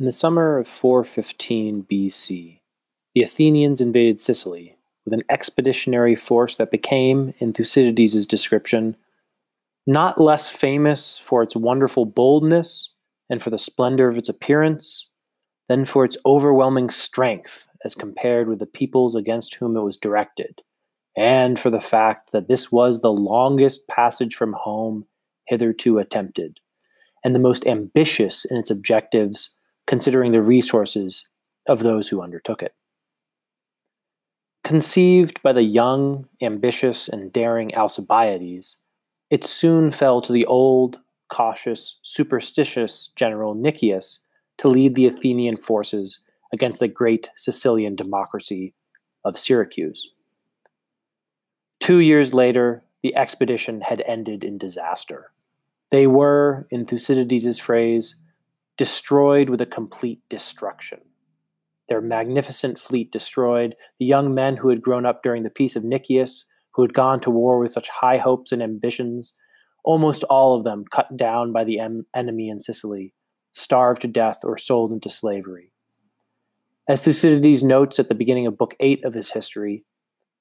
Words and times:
In 0.00 0.06
the 0.06 0.12
summer 0.12 0.56
of 0.56 0.66
415 0.66 1.82
BC, 1.82 2.60
the 3.14 3.22
Athenians 3.22 3.82
invaded 3.82 4.18
Sicily 4.18 4.78
with 5.04 5.12
an 5.12 5.24
expeditionary 5.28 6.16
force 6.16 6.56
that 6.56 6.70
became, 6.70 7.34
in 7.36 7.52
Thucydides' 7.52 8.24
description, 8.24 8.96
not 9.86 10.18
less 10.18 10.48
famous 10.48 11.18
for 11.18 11.42
its 11.42 11.54
wonderful 11.54 12.06
boldness 12.06 12.94
and 13.28 13.42
for 13.42 13.50
the 13.50 13.58
splendor 13.58 14.08
of 14.08 14.16
its 14.16 14.30
appearance 14.30 15.06
than 15.68 15.84
for 15.84 16.06
its 16.06 16.16
overwhelming 16.24 16.88
strength 16.88 17.68
as 17.84 17.94
compared 17.94 18.48
with 18.48 18.58
the 18.58 18.64
peoples 18.64 19.14
against 19.14 19.56
whom 19.56 19.76
it 19.76 19.82
was 19.82 19.98
directed, 19.98 20.62
and 21.14 21.58
for 21.58 21.68
the 21.68 21.78
fact 21.78 22.32
that 22.32 22.48
this 22.48 22.72
was 22.72 23.02
the 23.02 23.12
longest 23.12 23.86
passage 23.86 24.34
from 24.34 24.54
home 24.54 25.04
hitherto 25.44 25.98
attempted, 25.98 26.58
and 27.22 27.34
the 27.34 27.38
most 27.38 27.66
ambitious 27.66 28.46
in 28.46 28.56
its 28.56 28.70
objectives 28.70 29.58
considering 29.90 30.30
the 30.30 30.40
resources 30.40 31.26
of 31.66 31.80
those 31.80 32.08
who 32.08 32.22
undertook 32.22 32.62
it. 32.62 32.76
Conceived 34.62 35.42
by 35.42 35.52
the 35.52 35.64
young, 35.64 36.28
ambitious, 36.40 37.08
and 37.08 37.32
daring 37.32 37.74
Alcibiades, 37.74 38.76
it 39.30 39.42
soon 39.42 39.90
fell 39.90 40.20
to 40.20 40.32
the 40.32 40.46
old, 40.46 41.00
cautious, 41.28 41.98
superstitious 42.04 43.10
general 43.16 43.56
Nicias 43.56 44.20
to 44.58 44.68
lead 44.68 44.94
the 44.94 45.08
Athenian 45.08 45.56
forces 45.56 46.20
against 46.52 46.78
the 46.78 46.86
great 46.86 47.28
Sicilian 47.36 47.96
democracy 47.96 48.74
of 49.24 49.36
Syracuse. 49.36 50.08
Two 51.80 51.98
years 51.98 52.32
later, 52.32 52.84
the 53.02 53.16
expedition 53.16 53.80
had 53.80 54.04
ended 54.06 54.44
in 54.44 54.56
disaster. 54.56 55.32
They 55.90 56.06
were, 56.06 56.68
in 56.70 56.84
Thucydides' 56.84 57.58
phrase, 57.58 58.14
destroyed 58.80 59.50
with 59.50 59.60
a 59.60 59.66
complete 59.66 60.22
destruction. 60.30 60.98
Their 61.90 62.00
magnificent 62.00 62.78
fleet 62.78 63.12
destroyed, 63.12 63.76
the 63.98 64.06
young 64.06 64.34
men 64.34 64.56
who 64.56 64.70
had 64.70 64.80
grown 64.80 65.04
up 65.04 65.22
during 65.22 65.42
the 65.42 65.50
peace 65.50 65.76
of 65.76 65.84
Nicias, 65.84 66.46
who 66.70 66.80
had 66.80 66.94
gone 66.94 67.20
to 67.20 67.30
war 67.30 67.58
with 67.58 67.72
such 67.72 67.90
high 67.90 68.16
hopes 68.16 68.52
and 68.52 68.62
ambitions, 68.62 69.34
almost 69.84 70.24
all 70.30 70.56
of 70.56 70.64
them 70.64 70.86
cut 70.90 71.14
down 71.14 71.52
by 71.52 71.62
the 71.62 71.78
em- 71.78 72.06
enemy 72.14 72.48
in 72.48 72.58
Sicily, 72.58 73.12
starved 73.52 74.00
to 74.00 74.08
death, 74.08 74.38
or 74.44 74.56
sold 74.56 74.92
into 74.92 75.10
slavery. 75.10 75.72
As 76.88 77.04
Thucydides 77.04 77.62
notes 77.62 77.98
at 77.98 78.08
the 78.08 78.14
beginning 78.14 78.46
of 78.46 78.56
Book 78.56 78.76
8 78.80 79.04
of 79.04 79.12
his 79.12 79.32
history, 79.32 79.84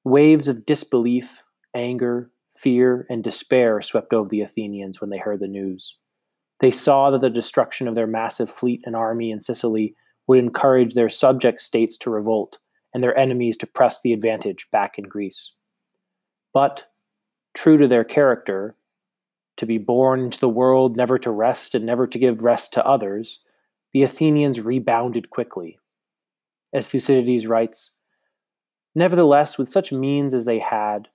waves 0.06 0.48
of 0.48 0.66
disbelief, 0.66 1.44
anger, 1.76 2.32
fear, 2.58 3.06
and 3.10 3.22
despair 3.22 3.82
swept 3.82 4.14
over 4.14 4.30
the 4.30 4.40
Athenians 4.40 5.02
when 5.02 5.10
they 5.10 5.17
heard 5.17 5.42
the 5.42 5.50
news. 5.50 5.98
They 6.60 6.72
saw 6.72 7.10
that 7.10 7.22
the 7.22 7.30
destruction 7.30 7.88
of 7.88 7.96
their 7.96 8.08
massive 8.08 8.50
fleet 8.50 8.82
and 8.86 8.96
army 8.96 9.32
in 9.32 9.42
Sicily 9.42 9.96
would 10.28 10.40
encourage 10.40 10.94
their 10.94 11.10
subject 11.10 11.62
states 11.62 11.98
to 12.00 12.10
revolt 12.10 12.60
and 12.94 13.04
their 13.04 13.18
enemies 13.18 13.58
to 13.58 13.68
press 13.68 14.02
the 14.02 14.14
advantage 14.14 14.70
back 14.72 14.98
in 14.98 15.06
Greece. 15.06 15.54
But, 16.54 16.86
true 17.54 17.78
to 17.78 17.88
their 17.88 18.04
character, 18.04 18.76
to 19.58 19.66
be 19.66 19.78
born 19.78 20.22
into 20.22 20.40
the 20.40 20.50
world 20.50 20.98
never 20.98 21.18
to 21.20 21.32
rest 21.32 21.76
and 21.76 21.86
never 21.86 22.08
to 22.08 22.20
give 22.20 22.44
rest 22.44 22.73
to 22.73 22.86
others, 22.86 23.40
the 23.94 24.04
Athenians 24.04 24.62
rebounded 24.62 25.30
quickly. 25.30 25.80
As 26.73 26.90
Thucydides 26.90 27.48
writes, 27.48 27.92
Nevertheless, 28.96 29.58
with 29.58 29.70
such 29.70 29.92
means 29.92 30.34
as 30.34 30.46
they 30.46 30.60
had, 30.60 31.08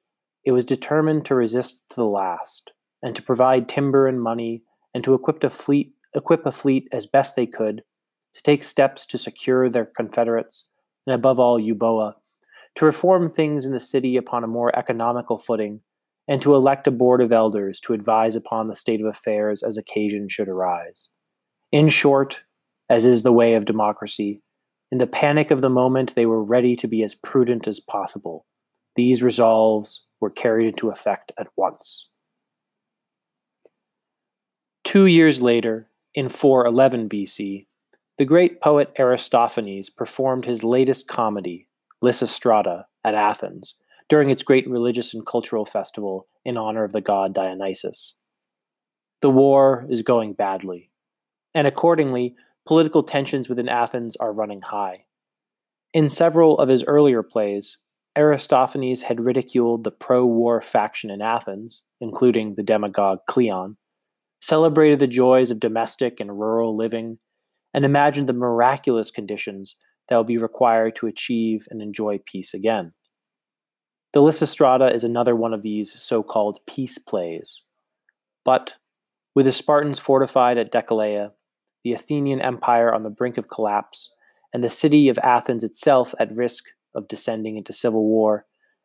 it 0.45 0.53
was 0.53 0.65
determined 0.65 1.25
to 1.27 1.35
resist 1.35 1.83
to 1.91 1.97
the 1.97 2.07
last, 2.07 2.73
and 3.03 3.15
to 3.17 3.23
provide 3.23 3.69
timber 3.69 4.07
and 4.07 4.21
money 4.21 4.63
and 4.95 5.03
to 5.05 5.15
equip 5.15 5.43
a 5.45 5.51
fleet, 5.51 5.93
equip 6.15 6.47
a 6.47 6.53
fleet 6.53 6.89
as 6.93 7.07
best 7.07 7.37
they 7.37 7.47
could, 7.47 7.83
to 8.33 8.43
take 8.43 8.63
steps 8.63 9.05
to 9.07 9.19
secure 9.19 9.69
their 9.69 9.85
confederates, 9.85 10.69
and 11.07 11.15
above 11.15 11.39
all 11.39 11.61
Euboea, 11.61 12.15
to 12.77 12.85
reform 12.85 13.29
things 13.29 13.67
in 13.67 13.73
the 13.73 13.81
city 13.81 14.17
upon 14.17 14.45
a 14.45 14.49
more 14.49 14.77
economical 14.77 15.39
footing, 15.39 15.81
and 16.27 16.41
to 16.41 16.55
elect 16.55 16.87
a 16.87 16.91
board 16.91 17.21
of 17.21 17.33
elders 17.33 17.81
to 17.81 17.93
advise 17.93 18.35
upon 18.35 18.69
the 18.69 18.77
state 18.77 19.01
of 19.01 19.07
affairs 19.07 19.63
as 19.63 19.77
occasion 19.77 20.29
should 20.29 20.49
arise. 20.49 21.09
In 21.71 21.89
short, 21.89 22.43
as 22.89 23.05
is 23.05 23.23
the 23.23 23.33
way 23.33 23.55
of 23.55 23.65
democracy, 23.65 24.43
in 24.91 24.99
the 24.99 25.07
panic 25.07 25.51
of 25.51 25.61
the 25.61 25.71
moment 25.71 26.15
they 26.15 26.27
were 26.27 26.43
ready 26.43 26.77
to 26.77 26.89
be 26.89 27.03
as 27.03 27.15
prudent 27.15 27.67
as 27.67 27.81
possible. 27.81 28.47
These 28.97 29.23
resolves 29.23 30.07
were 30.21 30.31
carried 30.31 30.69
into 30.69 30.91
effect 30.91 31.33
at 31.39 31.49
once. 31.57 32.09
Two 34.95 35.07
years 35.07 35.43
later, 35.43 35.89
in 36.15 36.29
411 36.29 37.09
BC, 37.09 37.67
the 38.17 38.25
great 38.25 38.61
poet 38.61 38.93
Aristophanes 38.97 39.91
performed 39.91 40.45
his 40.45 40.63
latest 40.63 41.09
comedy, 41.09 41.67
Lysistrata, 42.01 42.85
at 43.03 43.17
Athens 43.17 43.75
during 44.09 44.31
its 44.31 44.45
great 44.45 44.71
religious 44.71 45.13
and 45.13 45.27
cultural 45.27 45.65
festival 45.65 46.29
in 46.45 46.57
honor 46.57 46.85
of 46.85 46.93
the 46.93 47.01
god 47.01 47.35
Dionysus. 47.35 48.15
The 49.21 49.31
war 49.31 49.85
is 49.89 50.03
going 50.03 50.35
badly, 50.35 50.93
and 51.57 51.67
accordingly, 51.67 52.37
political 52.65 53.03
tensions 53.03 53.49
within 53.49 53.69
Athens 53.69 54.15
are 54.21 54.33
running 54.33 54.63
high. 54.63 55.07
In 55.93 56.09
several 56.09 56.57
of 56.61 56.69
his 56.69 56.85
earlier 56.85 57.25
plays, 57.25 57.79
Aristophanes 58.17 59.03
had 59.03 59.25
ridiculed 59.25 59.83
the 59.83 59.91
pro 59.91 60.25
war 60.25 60.61
faction 60.61 61.11
in 61.11 61.21
Athens, 61.21 61.83
including 62.01 62.55
the 62.55 62.63
demagogue 62.63 63.19
Cleon, 63.27 63.77
celebrated 64.45 64.99
the 64.99 65.07
joys 65.07 65.51
of 65.51 65.59
domestic 65.59 66.21
and 66.21 66.39
rural 66.39 66.77
living, 66.77 67.17
and 67.73 67.83
imagined 67.83 68.29
the 68.29 68.35
miraculous 68.35 69.11
conditions 69.11 69.75
that 70.07 70.17
will 70.17 70.25
be 70.25 70.37
required 70.37 70.95
to 70.95 71.07
achieve 71.07 71.67
and 71.71 71.81
enjoy 71.81 72.21
peace 72.27 72.53
again. 72.53 72.93
The 74.13 74.21
Lysistrata 74.21 74.93
is 74.93 75.03
another 75.03 75.35
one 75.35 75.55
of 75.55 75.63
these 75.63 75.99
so 76.01 76.23
called 76.23 76.61
peace 76.67 76.99
plays. 76.99 77.63
But, 78.45 78.75
with 79.35 79.47
the 79.47 79.53
Spartans 79.53 79.99
fortified 79.99 80.59
at 80.59 80.71
Decelea, 80.71 81.31
the 81.83 81.95
Athenian 81.95 82.43
Empire 82.43 82.93
on 82.93 83.01
the 83.01 83.09
brink 83.09 83.39
of 83.39 83.49
collapse, 83.49 84.11
and 84.53 84.63
the 84.63 84.69
city 84.69 85.09
of 85.09 85.19
Athens 85.21 85.65
itself 85.65 86.15
at 86.21 86.37
risk 86.37 86.65
of 86.95 87.09
descending 87.09 87.57
into 87.57 87.73
civil 87.73 88.05
war, 88.05 88.45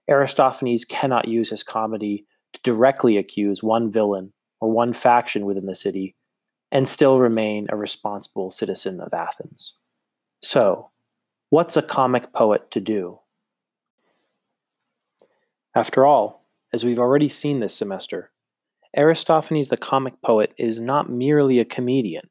Aristophanes 0.10 0.86
cannot 0.86 1.28
use 1.28 1.50
his 1.50 1.64
comedy 1.64 2.26
to 2.54 2.62
directly 2.62 3.18
accuse 3.18 3.62
one 3.62 3.92
villain 3.92 4.32
or 4.62 4.72
one 4.72 4.94
faction 4.94 5.46
within 5.46 5.66
the 5.66 5.76
city 5.76 6.16
and 6.72 6.88
still 6.88 7.20
remain 7.20 7.68
a 7.70 7.76
responsible 7.76 8.52
citizen 8.52 9.00
of 9.00 9.14
Athens. 9.14 9.74
So, 10.42 10.90
what's 11.50 11.78
a 11.78 11.82
comic 11.82 12.32
poet 12.34 12.70
to 12.72 12.80
do? 12.80 13.20
After 15.76 16.06
all, 16.06 16.46
as 16.74 16.84
we've 16.84 17.00
already 17.00 17.30
seen 17.30 17.60
this 17.60 17.76
semester, 17.76 18.32
Aristophanes 18.98 19.70
the 19.70 19.78
comic 19.78 20.22
poet 20.22 20.54
is 20.58 20.82
not 20.82 21.10
merely 21.10 21.60
a 21.60 21.66
comedian. 21.66 22.30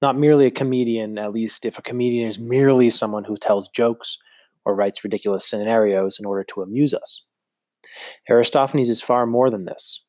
Not 0.00 0.16
merely 0.16 0.46
a 0.46 0.50
comedian, 0.50 1.18
at 1.18 1.32
least 1.32 1.64
if 1.64 1.78
a 1.78 1.82
comedian 1.82 2.28
is 2.28 2.38
merely 2.38 2.90
someone 2.90 3.24
who 3.24 3.36
tells 3.36 3.68
jokes 3.68 4.18
or 4.64 4.74
writes 4.74 5.02
ridiculous 5.02 5.48
scenarios 5.48 6.18
in 6.20 6.26
order 6.26 6.44
to 6.44 6.62
amuse 6.62 6.94
us. 6.94 7.24
Aristophanes 8.28 8.88
is 8.88 9.00
far 9.00 9.26
more 9.26 9.50
than 9.50 9.64
this. 9.64 10.02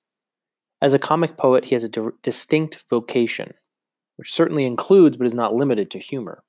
As 0.81 0.93
a 0.93 0.99
comic 0.99 1.37
poet, 1.37 1.65
he 1.65 1.75
has 1.75 1.83
a 1.83 1.89
di- 1.89 2.09
distinct 2.23 2.85
vocation, 2.89 3.53
which 4.15 4.31
certainly 4.31 4.65
includes 4.65 5.17
but 5.17 5.27
is 5.27 5.35
not 5.35 5.53
limited 5.53 5.91
to 5.91 5.99
humor. 5.99 6.43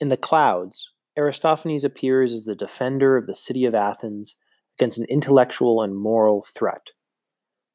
In 0.00 0.08
The 0.08 0.16
Clouds, 0.16 0.90
Aristophanes 1.16 1.84
appears 1.84 2.32
as 2.32 2.44
the 2.44 2.56
defender 2.56 3.16
of 3.16 3.26
the 3.26 3.36
city 3.36 3.64
of 3.64 3.74
Athens 3.74 4.36
against 4.76 4.98
an 4.98 5.06
intellectual 5.08 5.82
and 5.82 5.96
moral 5.96 6.42
threat. 6.42 6.90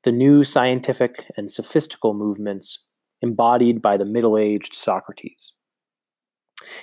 The 0.04 0.12
new 0.12 0.44
scientific 0.44 1.26
and 1.38 1.50
sophistical 1.50 2.14
movements 2.14 2.86
embodied 3.22 3.82
by 3.82 3.98
the 3.98 4.06
middle 4.06 4.38
aged 4.38 4.74
Socrates. 4.74 5.54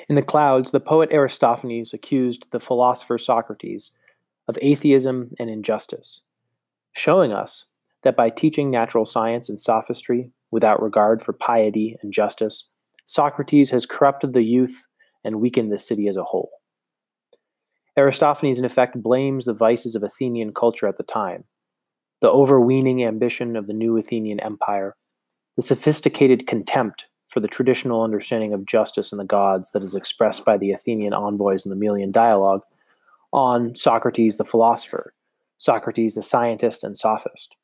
In 0.09 0.15
The 0.15 0.23
Clouds, 0.23 0.71
the 0.71 0.81
poet 0.81 1.13
Aristophanes 1.13 1.93
accused 1.93 2.51
the 2.51 2.61
philosopher 2.61 3.19
Socrates 3.19 3.93
of 4.49 4.59
atheism 4.63 5.31
and 5.39 5.51
injustice, 5.51 6.23
showing 6.93 7.33
us 7.33 7.67
that 8.07 8.15
by 8.15 8.31
teaching 8.31 8.71
natural 8.71 9.05
science 9.05 9.49
and 9.49 9.59
sophistry 9.59 10.31
without 10.53 10.81
regard 10.81 11.21
for 11.21 11.33
piety 11.33 11.97
and 12.03 12.13
justice, 12.13 12.65
Socrates 13.05 13.69
has 13.71 13.85
corrupted 13.85 14.33
the 14.33 14.45
youth 14.45 14.87
and 15.25 15.41
weakened 15.41 15.73
the 15.73 15.79
city 15.79 16.07
as 16.07 16.17
a 16.17 16.23
whole. 16.23 16.51
Aristophanes, 17.97 18.61
in 18.61 18.65
effect, 18.65 19.03
blames 19.03 19.45
the 19.45 19.53
vices 19.53 19.97
of 19.97 20.05
Athenian 20.05 20.55
culture 20.55 20.87
at 20.87 20.99
the 20.99 21.03
time 21.03 21.43
the 22.21 22.31
overweening 22.31 23.05
ambition 23.05 23.57
of 23.57 23.67
the 23.67 23.73
new 23.73 23.97
Athenian 23.97 24.39
empire, 24.39 24.95
the 25.57 25.63
sophisticated 25.63 26.47
contempt 26.47 27.09
for 27.27 27.41
the 27.41 27.49
traditional 27.49 28.05
understanding 28.05 28.55
of 28.55 28.67
justice 28.67 29.11
and 29.11 29.21
the 29.21 29.25
gods 29.25 29.73
that 29.73 29.83
is 29.83 29.97
expressed 29.97 30.45
by 30.45 30.57
the 30.57 30.71
Athenian 30.71 31.13
envoys 31.13 31.67
in 31.67 31.71
the 31.71 31.77
Melian 31.77 32.13
dialogue, 32.13 32.63
on 33.33 33.75
Socrates 33.75 34.37
the 34.37 34.45
philosopher, 34.45 35.13
Socrates 35.59 36.15
the 36.15 36.23
scientist 36.23 36.85
and 36.85 36.97
sophist. 36.97 37.57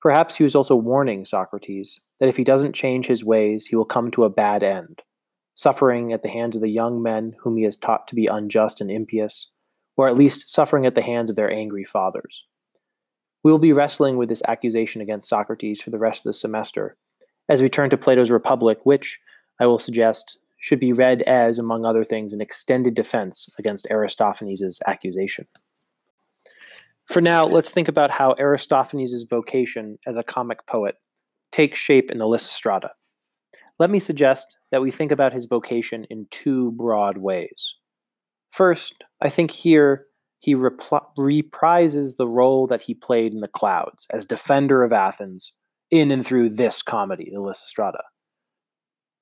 Perhaps 0.00 0.36
he 0.36 0.44
was 0.44 0.54
also 0.54 0.76
warning 0.76 1.24
Socrates 1.24 2.00
that 2.20 2.28
if 2.28 2.36
he 2.36 2.44
doesn't 2.44 2.74
change 2.74 3.06
his 3.06 3.24
ways, 3.24 3.66
he 3.66 3.76
will 3.76 3.84
come 3.84 4.10
to 4.12 4.24
a 4.24 4.30
bad 4.30 4.62
end. 4.62 5.02
suffering 5.58 6.12
at 6.12 6.22
the 6.22 6.28
hands 6.28 6.54
of 6.54 6.62
the 6.62 6.70
young 6.70 7.02
men 7.02 7.34
whom 7.40 7.56
he 7.56 7.64
has 7.64 7.74
taught 7.74 8.06
to 8.06 8.14
be 8.14 8.26
unjust 8.26 8.80
and 8.80 8.92
impious, 8.92 9.50
or 9.96 10.06
at 10.06 10.16
least 10.16 10.48
suffering 10.48 10.86
at 10.86 10.94
the 10.94 11.02
hands 11.02 11.28
of 11.30 11.34
their 11.34 11.50
angry 11.50 11.82
fathers. 11.82 12.46
We 13.42 13.50
will 13.50 13.58
be 13.58 13.72
wrestling 13.72 14.16
with 14.16 14.28
this 14.28 14.42
accusation 14.46 15.00
against 15.00 15.28
Socrates 15.28 15.82
for 15.82 15.90
the 15.90 15.98
rest 15.98 16.20
of 16.20 16.30
the 16.30 16.34
semester 16.34 16.96
as 17.48 17.60
we 17.60 17.68
turn 17.68 17.90
to 17.90 17.96
Plato's 17.96 18.30
Republic, 18.30 18.78
which, 18.84 19.18
I 19.58 19.66
will 19.66 19.80
suggest, 19.80 20.38
should 20.58 20.78
be 20.78 20.92
read 20.92 21.22
as, 21.22 21.58
among 21.58 21.84
other 21.84 22.04
things, 22.04 22.32
an 22.32 22.40
extended 22.40 22.94
defense 22.94 23.48
against 23.58 23.88
Aristophanes' 23.90 24.78
accusation. 24.86 25.48
For 27.08 27.22
now, 27.22 27.46
let's 27.46 27.70
think 27.70 27.88
about 27.88 28.10
how 28.10 28.34
Aristophanes' 28.38 29.24
vocation 29.28 29.96
as 30.06 30.18
a 30.18 30.22
comic 30.22 30.66
poet 30.66 30.96
takes 31.50 31.78
shape 31.78 32.10
in 32.10 32.18
the 32.18 32.26
Lysistrata. 32.26 32.90
Let 33.78 33.90
me 33.90 33.98
suggest 33.98 34.58
that 34.70 34.82
we 34.82 34.90
think 34.90 35.10
about 35.10 35.32
his 35.32 35.46
vocation 35.46 36.04
in 36.10 36.26
two 36.30 36.72
broad 36.72 37.16
ways. 37.16 37.76
First, 38.50 39.04
I 39.22 39.30
think 39.30 39.50
here 39.50 40.04
he 40.38 40.54
repl- 40.54 41.06
reprises 41.16 42.16
the 42.16 42.28
role 42.28 42.66
that 42.66 42.82
he 42.82 42.94
played 42.94 43.32
in 43.32 43.40
the 43.40 43.48
clouds 43.48 44.06
as 44.12 44.26
defender 44.26 44.82
of 44.84 44.92
Athens 44.92 45.54
in 45.90 46.10
and 46.10 46.24
through 46.24 46.50
this 46.50 46.82
comedy, 46.82 47.30
the 47.32 47.40
Lysistrata. 47.40 48.02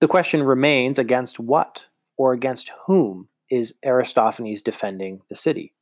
The 0.00 0.08
question 0.08 0.42
remains 0.42 0.98
against 0.98 1.38
what 1.38 1.86
or 2.18 2.32
against 2.32 2.72
whom 2.86 3.28
is 3.48 3.74
Aristophanes 3.84 4.60
defending 4.60 5.20
the 5.28 5.36
city? 5.36 5.75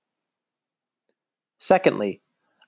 Secondly, 1.65 2.21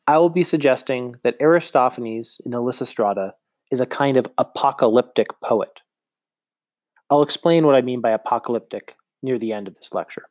I 0.06 0.16
will 0.16 0.30
be 0.30 0.42
suggesting 0.42 1.16
that 1.22 1.36
Aristophanes 1.38 2.40
in 2.46 2.52
the 2.52 2.62
Lysistrata 2.62 3.32
is 3.70 3.78
a 3.78 3.84
kind 3.84 4.16
of 4.16 4.26
apocalyptic 4.38 5.26
poet. 5.44 5.82
I'll 7.10 7.20
explain 7.20 7.66
what 7.66 7.74
I 7.74 7.82
mean 7.82 8.00
by 8.00 8.12
apocalyptic 8.12 8.96
near 9.22 9.38
the 9.38 9.52
end 9.52 9.68
of 9.68 9.74
this 9.74 9.92
lecture. 9.92 10.30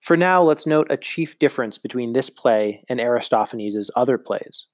For 0.00 0.16
now, 0.16 0.44
let's 0.44 0.64
note 0.64 0.86
a 0.92 0.96
chief 0.96 1.40
difference 1.40 1.76
between 1.76 2.12
this 2.12 2.30
play 2.30 2.84
and 2.88 3.00
Aristophanes' 3.00 3.90
other 3.96 4.16
plays. 4.16 4.66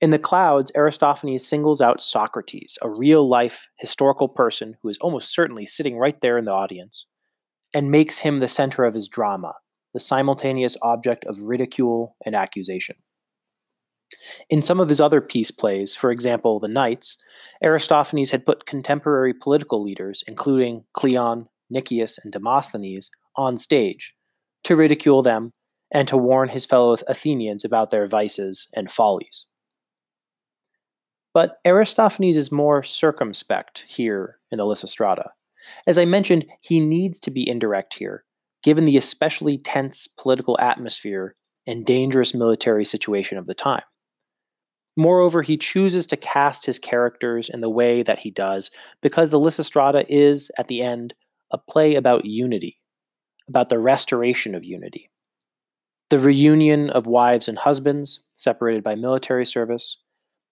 In 0.00 0.10
The 0.10 0.18
Clouds, 0.20 0.70
Aristophanes 0.76 1.44
singles 1.44 1.80
out 1.80 2.00
Socrates, 2.00 2.78
a 2.82 2.88
real 2.88 3.28
life 3.28 3.66
historical 3.80 4.28
person 4.28 4.76
who 4.80 4.90
is 4.90 4.98
almost 4.98 5.34
certainly 5.34 5.66
sitting 5.66 5.98
right 5.98 6.20
there 6.20 6.38
in 6.38 6.44
the 6.44 6.52
audience, 6.52 7.06
and 7.74 7.90
makes 7.90 8.18
him 8.18 8.38
the 8.38 8.46
center 8.46 8.84
of 8.84 8.94
his 8.94 9.08
drama, 9.08 9.54
the 9.92 10.00
simultaneous 10.00 10.76
object 10.82 11.24
of 11.24 11.40
ridicule 11.40 12.16
and 12.24 12.34
accusation. 12.34 12.96
In 14.50 14.62
some 14.62 14.80
of 14.80 14.88
his 14.88 15.00
other 15.00 15.20
peace 15.20 15.50
plays, 15.50 15.94
for 15.94 16.10
example, 16.10 16.60
The 16.60 16.68
Knights, 16.68 17.16
Aristophanes 17.62 18.30
had 18.30 18.46
put 18.46 18.66
contemporary 18.66 19.34
political 19.34 19.82
leaders, 19.82 20.22
including 20.26 20.84
Cleon, 20.94 21.48
Nicias, 21.70 22.18
and 22.22 22.32
Demosthenes, 22.32 23.10
on 23.36 23.56
stage 23.56 24.14
to 24.64 24.76
ridicule 24.76 25.22
them 25.22 25.52
and 25.92 26.08
to 26.08 26.16
warn 26.16 26.48
his 26.48 26.66
fellow 26.66 26.96
Athenians 27.06 27.64
about 27.64 27.90
their 27.90 28.06
vices 28.06 28.68
and 28.74 28.90
follies. 28.90 29.46
But 31.32 31.58
Aristophanes 31.64 32.36
is 32.36 32.50
more 32.50 32.82
circumspect 32.82 33.84
here 33.86 34.38
in 34.50 34.58
the 34.58 34.64
Lysistrata. 34.64 35.28
As 35.86 35.98
I 35.98 36.04
mentioned, 36.04 36.46
he 36.60 36.80
needs 36.80 37.18
to 37.20 37.30
be 37.30 37.48
indirect 37.48 37.94
here, 37.94 38.24
given 38.68 38.84
the 38.84 38.98
especially 38.98 39.56
tense 39.56 40.06
political 40.06 40.54
atmosphere 40.60 41.34
and 41.66 41.86
dangerous 41.86 42.34
military 42.34 42.84
situation 42.84 43.38
of 43.38 43.46
the 43.46 43.54
time. 43.54 43.80
Moreover, 44.94 45.40
he 45.40 45.56
chooses 45.56 46.06
to 46.08 46.18
cast 46.18 46.66
his 46.66 46.78
characters 46.78 47.48
in 47.48 47.62
the 47.62 47.70
way 47.70 48.02
that 48.02 48.18
he 48.18 48.30
does 48.30 48.70
because 49.00 49.30
the 49.30 49.40
Lysistrata 49.40 50.04
is, 50.10 50.50
at 50.58 50.68
the 50.68 50.82
end, 50.82 51.14
a 51.50 51.56
play 51.56 51.94
about 51.94 52.26
unity, 52.26 52.76
about 53.48 53.70
the 53.70 53.78
restoration 53.78 54.54
of 54.54 54.64
unity. 54.64 55.08
The 56.10 56.18
reunion 56.18 56.90
of 56.90 57.06
wives 57.06 57.48
and 57.48 57.56
husbands, 57.56 58.20
separated 58.34 58.84
by 58.84 58.96
military 58.96 59.46
service, 59.46 59.96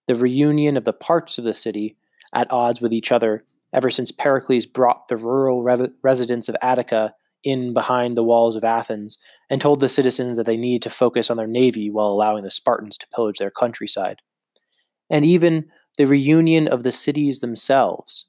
the 0.06 0.14
reunion 0.14 0.78
of 0.78 0.84
the 0.84 0.94
parts 0.94 1.36
of 1.36 1.44
the 1.44 1.52
city 1.52 1.98
at 2.32 2.50
odds 2.50 2.80
with 2.80 2.94
each 2.94 3.12
other 3.12 3.44
ever 3.74 3.90
since 3.90 4.10
Pericles 4.10 4.64
brought 4.64 5.08
the 5.08 5.18
rural 5.18 5.62
re- 5.62 5.90
residents 6.02 6.48
of 6.48 6.56
Attica 6.62 7.12
in 7.46 7.72
behind 7.72 8.16
the 8.16 8.24
walls 8.24 8.56
of 8.56 8.64
Athens 8.64 9.16
and 9.48 9.60
told 9.60 9.80
the 9.80 9.88
citizens 9.88 10.36
that 10.36 10.44
they 10.44 10.56
needed 10.56 10.82
to 10.82 10.90
focus 10.90 11.30
on 11.30 11.36
their 11.36 11.46
navy 11.46 11.88
while 11.88 12.08
allowing 12.08 12.42
the 12.42 12.50
Spartans 12.50 12.98
to 12.98 13.06
pillage 13.14 13.38
their 13.38 13.50
countryside 13.50 14.20
and 15.10 15.24
even 15.24 15.66
the 15.98 16.06
reunion 16.06 16.68
of 16.68 16.82
the 16.82 16.92
cities 16.92 17.40
themselves, 17.40 18.26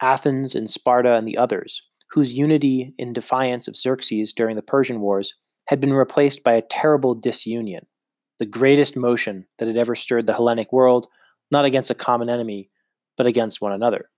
Athens 0.00 0.54
and 0.54 0.70
Sparta 0.70 1.14
and 1.14 1.26
the 1.26 1.36
others, 1.36 1.82
whose 2.12 2.34
unity 2.34 2.94
in 2.98 3.12
defiance 3.12 3.68
of 3.68 3.76
Xerxes 3.76 4.32
during 4.32 4.56
the 4.56 4.62
Persian 4.62 5.00
Wars 5.00 5.34
had 5.66 5.80
been 5.80 5.92
replaced 5.92 6.42
by 6.42 6.52
a 6.52 6.62
terrible 6.62 7.14
disunion, 7.14 7.86
the 8.38 8.46
greatest 8.46 8.96
motion 8.96 9.46
that 9.58 9.68
had 9.68 9.76
ever 9.76 9.94
stirred 9.94 10.26
the 10.26 10.34
Hellenic 10.34 10.72
world, 10.72 11.06
not 11.50 11.64
against 11.64 11.90
a 11.90 11.94
common 11.94 12.28
enemy, 12.28 12.70
but 13.16 13.26
against 13.26 13.60
one 13.60 13.72
another. 13.72 14.08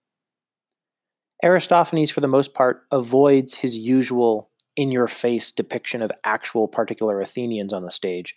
Aristophanes, 1.42 2.10
for 2.10 2.20
the 2.20 2.28
most 2.28 2.54
part, 2.54 2.84
avoids 2.90 3.54
his 3.54 3.76
usual 3.76 4.50
in 4.76 4.90
your 4.90 5.06
face 5.06 5.52
depiction 5.52 6.02
of 6.02 6.12
actual 6.24 6.68
particular 6.68 7.20
Athenians 7.20 7.72
on 7.72 7.82
the 7.82 7.90
stage 7.90 8.36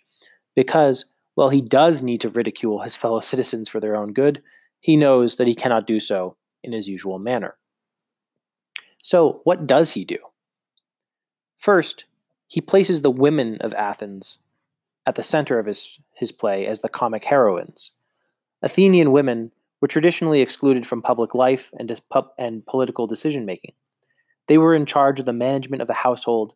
because 0.54 1.06
while 1.34 1.50
he 1.50 1.60
does 1.60 2.02
need 2.02 2.20
to 2.20 2.28
ridicule 2.28 2.80
his 2.80 2.96
fellow 2.96 3.20
citizens 3.20 3.68
for 3.68 3.80
their 3.80 3.96
own 3.96 4.12
good, 4.12 4.42
he 4.80 4.96
knows 4.96 5.36
that 5.36 5.46
he 5.46 5.54
cannot 5.54 5.86
do 5.86 6.00
so 6.00 6.36
in 6.62 6.72
his 6.72 6.88
usual 6.88 7.18
manner. 7.18 7.56
So, 9.02 9.40
what 9.44 9.66
does 9.66 9.92
he 9.92 10.04
do? 10.04 10.18
First, 11.56 12.06
he 12.46 12.60
places 12.60 13.02
the 13.02 13.10
women 13.10 13.58
of 13.60 13.72
Athens 13.74 14.38
at 15.06 15.14
the 15.14 15.22
center 15.22 15.58
of 15.58 15.66
his, 15.66 16.00
his 16.14 16.32
play 16.32 16.66
as 16.66 16.80
the 16.80 16.88
comic 16.88 17.24
heroines. 17.24 17.92
Athenian 18.62 19.12
women 19.12 19.52
were 19.80 19.88
traditionally 19.88 20.40
excluded 20.40 20.86
from 20.86 21.02
public 21.02 21.34
life 21.34 21.72
and, 21.78 22.00
and 22.38 22.66
political 22.66 23.06
decision 23.06 23.44
making. 23.44 23.72
They 24.46 24.58
were 24.58 24.74
in 24.74 24.86
charge 24.86 25.20
of 25.20 25.26
the 25.26 25.32
management 25.32 25.82
of 25.82 25.88
the 25.88 25.94
household, 25.94 26.54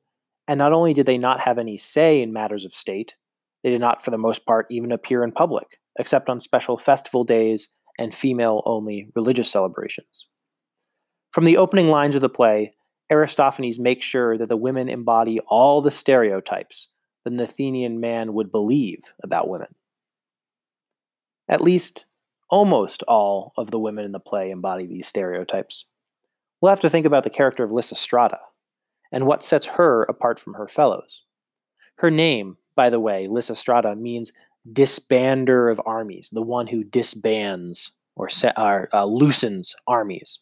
and 0.48 0.58
not 0.58 0.72
only 0.72 0.94
did 0.94 1.06
they 1.06 1.18
not 1.18 1.40
have 1.40 1.58
any 1.58 1.76
say 1.76 2.20
in 2.20 2.32
matters 2.32 2.64
of 2.64 2.74
state, 2.74 3.14
they 3.62 3.70
did 3.70 3.80
not, 3.80 4.02
for 4.02 4.10
the 4.10 4.18
most 4.18 4.44
part, 4.44 4.66
even 4.70 4.90
appear 4.90 5.22
in 5.22 5.30
public, 5.30 5.78
except 5.98 6.28
on 6.28 6.40
special 6.40 6.76
festival 6.76 7.22
days 7.22 7.68
and 7.98 8.14
female 8.14 8.62
only 8.66 9.08
religious 9.14 9.50
celebrations. 9.50 10.26
From 11.30 11.44
the 11.44 11.56
opening 11.56 11.88
lines 11.88 12.14
of 12.14 12.20
the 12.20 12.28
play, 12.28 12.72
Aristophanes 13.10 13.78
makes 13.78 14.04
sure 14.04 14.36
that 14.38 14.48
the 14.48 14.56
women 14.56 14.88
embody 14.88 15.38
all 15.46 15.80
the 15.80 15.90
stereotypes 15.90 16.88
that 17.24 17.32
an 17.32 17.40
Athenian 17.40 18.00
man 18.00 18.32
would 18.32 18.50
believe 18.50 19.00
about 19.22 19.48
women. 19.48 19.68
At 21.48 21.60
least, 21.60 22.06
almost 22.52 23.02
all 23.04 23.54
of 23.56 23.70
the 23.70 23.78
women 23.78 24.04
in 24.04 24.12
the 24.12 24.20
play 24.20 24.50
embody 24.50 24.86
these 24.86 25.08
stereotypes. 25.08 25.86
We'll 26.60 26.70
have 26.70 26.80
to 26.80 26.90
think 26.90 27.06
about 27.06 27.24
the 27.24 27.30
character 27.30 27.64
of 27.64 27.70
Lysistrata 27.70 28.38
and 29.10 29.26
what 29.26 29.42
sets 29.42 29.66
her 29.66 30.02
apart 30.02 30.38
from 30.38 30.54
her 30.54 30.68
fellows. 30.68 31.24
Her 31.96 32.10
name, 32.10 32.58
by 32.76 32.90
the 32.90 33.00
way, 33.00 33.26
Lysistrata 33.26 33.98
means 33.98 34.32
disbander 34.70 35.72
of 35.72 35.80
armies, 35.86 36.28
the 36.30 36.42
one 36.42 36.66
who 36.66 36.84
disbands 36.84 37.92
or, 38.16 38.28
uh, 38.92 39.04
loosens 39.06 39.74
armies. 39.86 40.38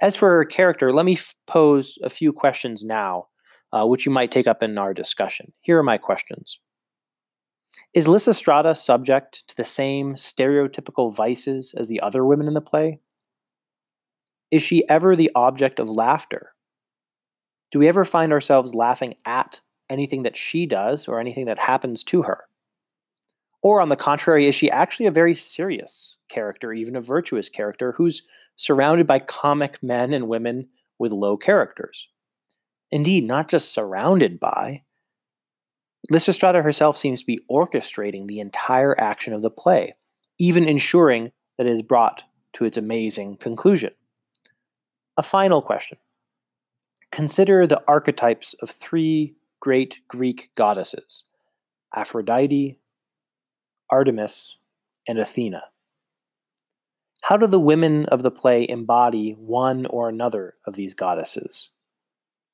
As 0.00 0.14
for 0.14 0.30
her 0.30 0.44
character, 0.44 0.92
let 0.92 1.04
me 1.04 1.14
f- 1.14 1.34
pose 1.46 1.98
a 2.04 2.08
few 2.08 2.32
questions 2.32 2.84
now, 2.84 3.26
uh, 3.72 3.84
which 3.84 4.06
you 4.06 4.12
might 4.12 4.30
take 4.30 4.46
up 4.46 4.62
in 4.62 4.78
our 4.78 4.94
discussion. 4.94 5.52
Here 5.60 5.76
are 5.78 5.82
my 5.82 5.98
questions. 5.98 6.60
Is 7.94 8.06
Lysistrata 8.06 8.76
subject 8.76 9.48
to 9.48 9.56
the 9.56 9.64
same 9.64 10.14
stereotypical 10.14 11.14
vices 11.14 11.74
as 11.76 11.88
the 11.88 12.00
other 12.00 12.24
women 12.24 12.46
in 12.46 12.54
the 12.54 12.60
play? 12.60 13.00
Is 14.50 14.62
she 14.62 14.86
ever 14.88 15.16
the 15.16 15.30
object 15.34 15.80
of 15.80 15.88
laughter? 15.88 16.52
Do 17.70 17.78
we 17.78 17.88
ever 17.88 18.04
find 18.04 18.32
ourselves 18.32 18.74
laughing 18.74 19.14
at 19.24 19.60
anything 19.88 20.22
that 20.24 20.36
she 20.36 20.66
does 20.66 21.08
or 21.08 21.18
anything 21.18 21.46
that 21.46 21.58
happens 21.58 22.04
to 22.04 22.22
her? 22.22 22.44
Or, 23.62 23.80
on 23.80 23.88
the 23.88 23.96
contrary, 23.96 24.46
is 24.46 24.54
she 24.54 24.70
actually 24.70 25.06
a 25.06 25.10
very 25.10 25.34
serious 25.34 26.18
character, 26.28 26.72
even 26.74 26.94
a 26.94 27.00
virtuous 27.00 27.48
character, 27.48 27.92
who's 27.92 28.22
surrounded 28.56 29.06
by 29.06 29.18
comic 29.18 29.82
men 29.82 30.12
and 30.12 30.28
women 30.28 30.68
with 30.98 31.10
low 31.10 31.36
characters? 31.36 32.08
Indeed, 32.90 33.24
not 33.24 33.48
just 33.48 33.72
surrounded 33.72 34.38
by. 34.38 34.82
Lysistrata 36.10 36.62
herself 36.62 36.96
seems 36.96 37.20
to 37.20 37.26
be 37.26 37.40
orchestrating 37.50 38.26
the 38.26 38.40
entire 38.40 38.98
action 38.98 39.32
of 39.32 39.42
the 39.42 39.50
play, 39.50 39.94
even 40.38 40.64
ensuring 40.64 41.32
that 41.56 41.66
it 41.66 41.72
is 41.72 41.82
brought 41.82 42.24
to 42.54 42.64
its 42.64 42.76
amazing 42.76 43.36
conclusion. 43.36 43.90
A 45.16 45.22
final 45.22 45.60
question. 45.60 45.98
Consider 47.10 47.66
the 47.66 47.82
archetypes 47.88 48.54
of 48.62 48.70
three 48.70 49.34
great 49.60 50.00
Greek 50.08 50.50
goddesses 50.54 51.24
Aphrodite, 51.94 52.78
Artemis, 53.90 54.56
and 55.06 55.18
Athena. 55.18 55.64
How 57.22 57.36
do 57.36 57.46
the 57.46 57.58
women 57.58 58.06
of 58.06 58.22
the 58.22 58.30
play 58.30 58.66
embody 58.68 59.32
one 59.32 59.86
or 59.86 60.08
another 60.08 60.54
of 60.66 60.76
these 60.76 60.94
goddesses? 60.94 61.70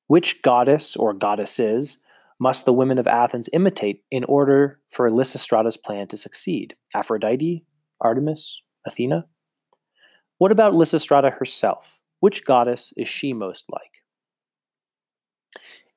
Which 0.07 0.43
goddess 0.43 0.97
or 0.97 1.13
goddesses 1.13 1.99
must 2.41 2.65
the 2.65 2.73
women 2.73 2.99
of 2.99 3.07
Athens 3.07 3.49
imitate 3.53 4.03
in 4.11 4.25
order 4.25 4.81
for 4.89 5.11
Lysistrata's 5.11 5.77
plan 5.77 6.09
to 6.09 6.17
succeed? 6.17 6.75
Aphrodite, 6.95 7.65
Artemis, 8.01 8.61
Athena? 8.87 9.27
What 10.39 10.53
about 10.53 10.73
Lysistrata 10.73 11.33
herself? 11.33 12.01
Which 12.21 12.45
goddess 12.45 12.93
is 12.97 13.09
she 13.09 13.33
most 13.33 13.65
like? 13.71 14.03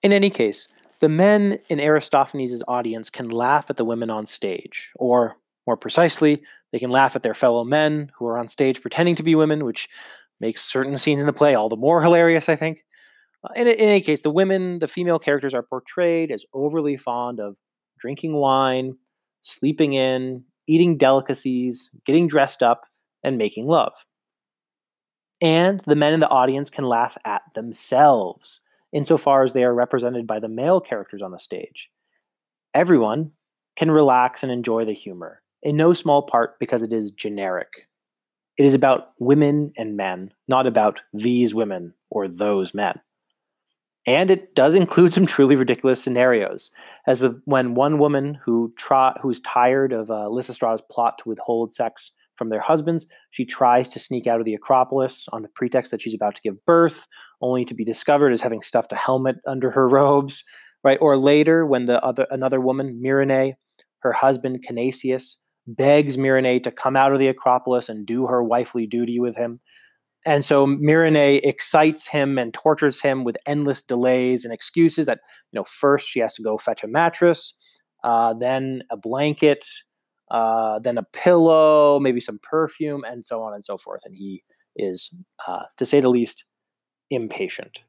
In 0.03 0.13
any 0.13 0.29
case, 0.29 0.67
the 1.00 1.10
men 1.10 1.60
in 1.70 1.79
Aristophanes' 1.79 2.63
audience 2.67 3.10
can 3.10 3.29
laugh 3.29 3.70
at 3.70 3.77
the 3.77 3.86
women 3.86 4.10
on 4.10 4.25
stage, 4.25 4.91
or 4.96 5.38
more 5.65 5.77
precisely, 5.77 6.41
they 6.72 6.79
can 6.79 6.89
laugh 6.89 7.15
at 7.15 7.24
their 7.24 7.34
fellow 7.34 7.63
men 7.63 8.12
who 8.17 8.25
are 8.25 8.38
on 8.38 8.48
stage 8.48 8.82
pretending 8.82 9.15
to 9.15 9.24
be 9.24 9.36
women, 9.36 9.65
which 9.65 9.89
makes 10.39 10.63
certain 10.63 10.98
scenes 10.98 11.22
in 11.22 11.27
the 11.27 11.34
play 11.34 11.56
all 11.56 11.70
the 11.70 11.75
more 11.75 12.01
hilarious, 12.01 12.48
I 12.48 12.56
think. 12.56 12.84
Uh, 13.44 13.53
in, 13.56 13.67
in 13.67 13.79
any 13.79 14.01
case, 14.01 14.22
the 14.22 14.29
women, 14.29 14.79
the 14.79 14.88
female 14.88 15.20
characters, 15.20 15.53
are 15.53 15.63
portrayed 15.63 16.32
as 16.32 16.46
overly 16.53 16.98
fond 16.98 17.39
of 17.39 17.58
drinking 18.00 18.34
wine, 18.34 18.96
sleeping 19.41 19.94
in, 19.94 20.44
eating 20.67 20.98
delicacies, 20.98 21.89
getting 22.06 22.27
dressed 22.27 22.62
up, 22.62 22.86
and 23.24 23.38
making 23.38 23.67
love. 23.67 23.94
And 25.41 25.82
the 25.86 25.96
men 25.96 26.13
in 26.13 26.20
the 26.20 26.29
audience 26.29 26.70
can 26.70 26.86
laugh 26.86 27.17
at 27.25 27.44
themselves, 27.53 28.62
insofar 28.91 29.44
as 29.44 29.53
they 29.53 29.63
are 29.63 29.74
represented 29.74 30.25
by 30.25 30.39
the 30.39 30.50
male 30.50 30.82
characters 30.82 31.22
on 31.22 31.32
the 31.32 31.39
stage. 31.39 31.89
Everyone 32.74 33.32
can 33.75 33.91
relax 33.91 34.44
and 34.44 34.51
enjoy 34.51 34.86
the 34.86 34.94
humor, 34.94 35.41
in 35.62 35.77
no 35.77 35.94
small 35.94 36.24
part 36.24 36.60
because 36.60 36.82
it 36.82 36.91
is 36.91 37.12
generic. 37.12 37.88
It 38.58 38.65
is 38.65 38.74
about 38.74 39.10
women 39.20 39.72
and 39.77 39.96
men, 39.96 40.34
not 40.48 40.65
about 40.65 41.01
these 41.13 41.53
women 41.53 41.94
or 42.10 42.27
those 42.27 42.74
men. 42.74 43.00
And 44.07 44.31
it 44.31 44.55
does 44.55 44.73
include 44.73 45.11
some 45.11 45.25
truly 45.25 45.57
ridiculous 45.57 46.01
scenarios, 46.01 46.71
as 47.05 47.19
with 47.19 47.41
when 47.43 47.75
one 47.75 47.97
woman 47.97 48.39
who 48.45 48.73
who's 49.21 49.41
tired 49.41 49.91
of 49.91 50.09
uh, 50.09 50.29
Lysistrata's 50.29 50.81
plot 50.89 51.17
to 51.19 51.29
withhold 51.29 51.73
sex 51.73 52.13
from 52.37 52.49
their 52.49 52.61
husbands, 52.61 53.05
she 53.31 53.43
tries 53.43 53.89
to 53.89 53.99
sneak 53.99 54.25
out 54.25 54.39
of 54.39 54.45
the 54.45 54.53
Acropolis 54.53 55.27
on 55.33 55.41
the 55.41 55.49
pretext 55.49 55.91
that 55.91 56.01
she's 56.01 56.15
about 56.15 56.35
to 56.35 56.41
give 56.41 56.65
birth, 56.65 57.05
only 57.41 57.65
to 57.65 57.73
be 57.73 57.83
discovered 57.83 58.31
as 58.31 58.41
having 58.41 58.61
stuffed 58.61 58.93
a 58.93 58.95
helmet 58.95 59.37
under 59.45 59.71
her 59.71 59.87
robes, 59.89 60.43
right? 60.85 60.97
Or 61.01 61.17
later, 61.17 61.65
when 61.65 61.85
the 61.85 62.01
other 62.01 62.27
another 62.31 62.61
woman, 62.61 63.01
Myrrhine, 63.01 63.55
her 63.99 64.13
husband 64.13 64.63
Kinesias, 64.65 65.35
begs 65.67 66.17
Myrrhine 66.17 66.61
to 66.61 66.71
come 66.71 66.95
out 66.95 67.11
of 67.11 67.19
the 67.19 67.27
Acropolis 67.27 67.89
and 67.89 68.05
do 68.05 68.27
her 68.27 68.41
wifely 68.41 68.87
duty 68.87 69.19
with 69.19 69.35
him. 69.35 69.59
And 70.27 70.43
so 70.43 70.67
Myrrhine 70.67 71.39
excites 71.41 72.10
him 72.10 72.38
and 72.38 72.53
tortures 72.53 73.00
him 73.00 73.24
with 73.24 73.38
endless 73.46 73.81
delays 73.81 74.43
and 74.43 74.53
excuses 74.53 75.05
that, 75.05 75.19
you 75.53 75.57
know, 75.57 75.63
first 75.63 76.05
she 76.10 76.19
has 76.19 76.34
to 76.34 76.43
go 76.43 76.57
fetch 76.57 76.84
a 76.84 76.88
mattress, 76.88 77.53
uh, 78.03 78.34
then 78.34 78.84
a 78.91 78.98
blanket, 78.98 79.63
uh, 80.29 80.79
then 80.79 80.98
a 80.98 81.03
pillow, 81.13 81.98
maybe 82.01 82.19
some 82.19 82.39
perfume, 82.43 83.05
and 83.05 83.25
so 83.25 83.41
on 83.41 83.53
and 83.53 83.63
so 83.63 83.77
forth. 83.77 84.01
And 84.03 84.13
he 84.13 84.43
is, 84.75 85.15
uh, 85.48 85.63
to 85.77 85.86
say 85.86 86.01
the 86.01 86.10
least, 86.10 86.43
impatient. 87.10 87.84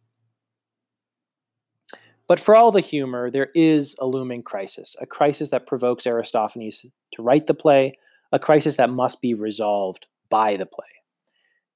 But 2.28 2.38
for 2.38 2.54
all 2.54 2.70
the 2.70 2.78
humor, 2.78 3.32
there 3.32 3.48
is 3.56 3.96
a 3.98 4.06
looming 4.06 4.44
crisis, 4.44 4.94
a 5.00 5.06
crisis 5.06 5.48
that 5.48 5.66
provokes 5.66 6.06
Aristophanes 6.06 6.86
to 7.14 7.22
write 7.22 7.48
the 7.48 7.54
play, 7.54 7.98
a 8.30 8.38
crisis 8.38 8.76
that 8.76 8.90
must 8.90 9.20
be 9.20 9.34
resolved 9.34 10.06
by 10.30 10.56
the 10.56 10.66
play. 10.66 10.86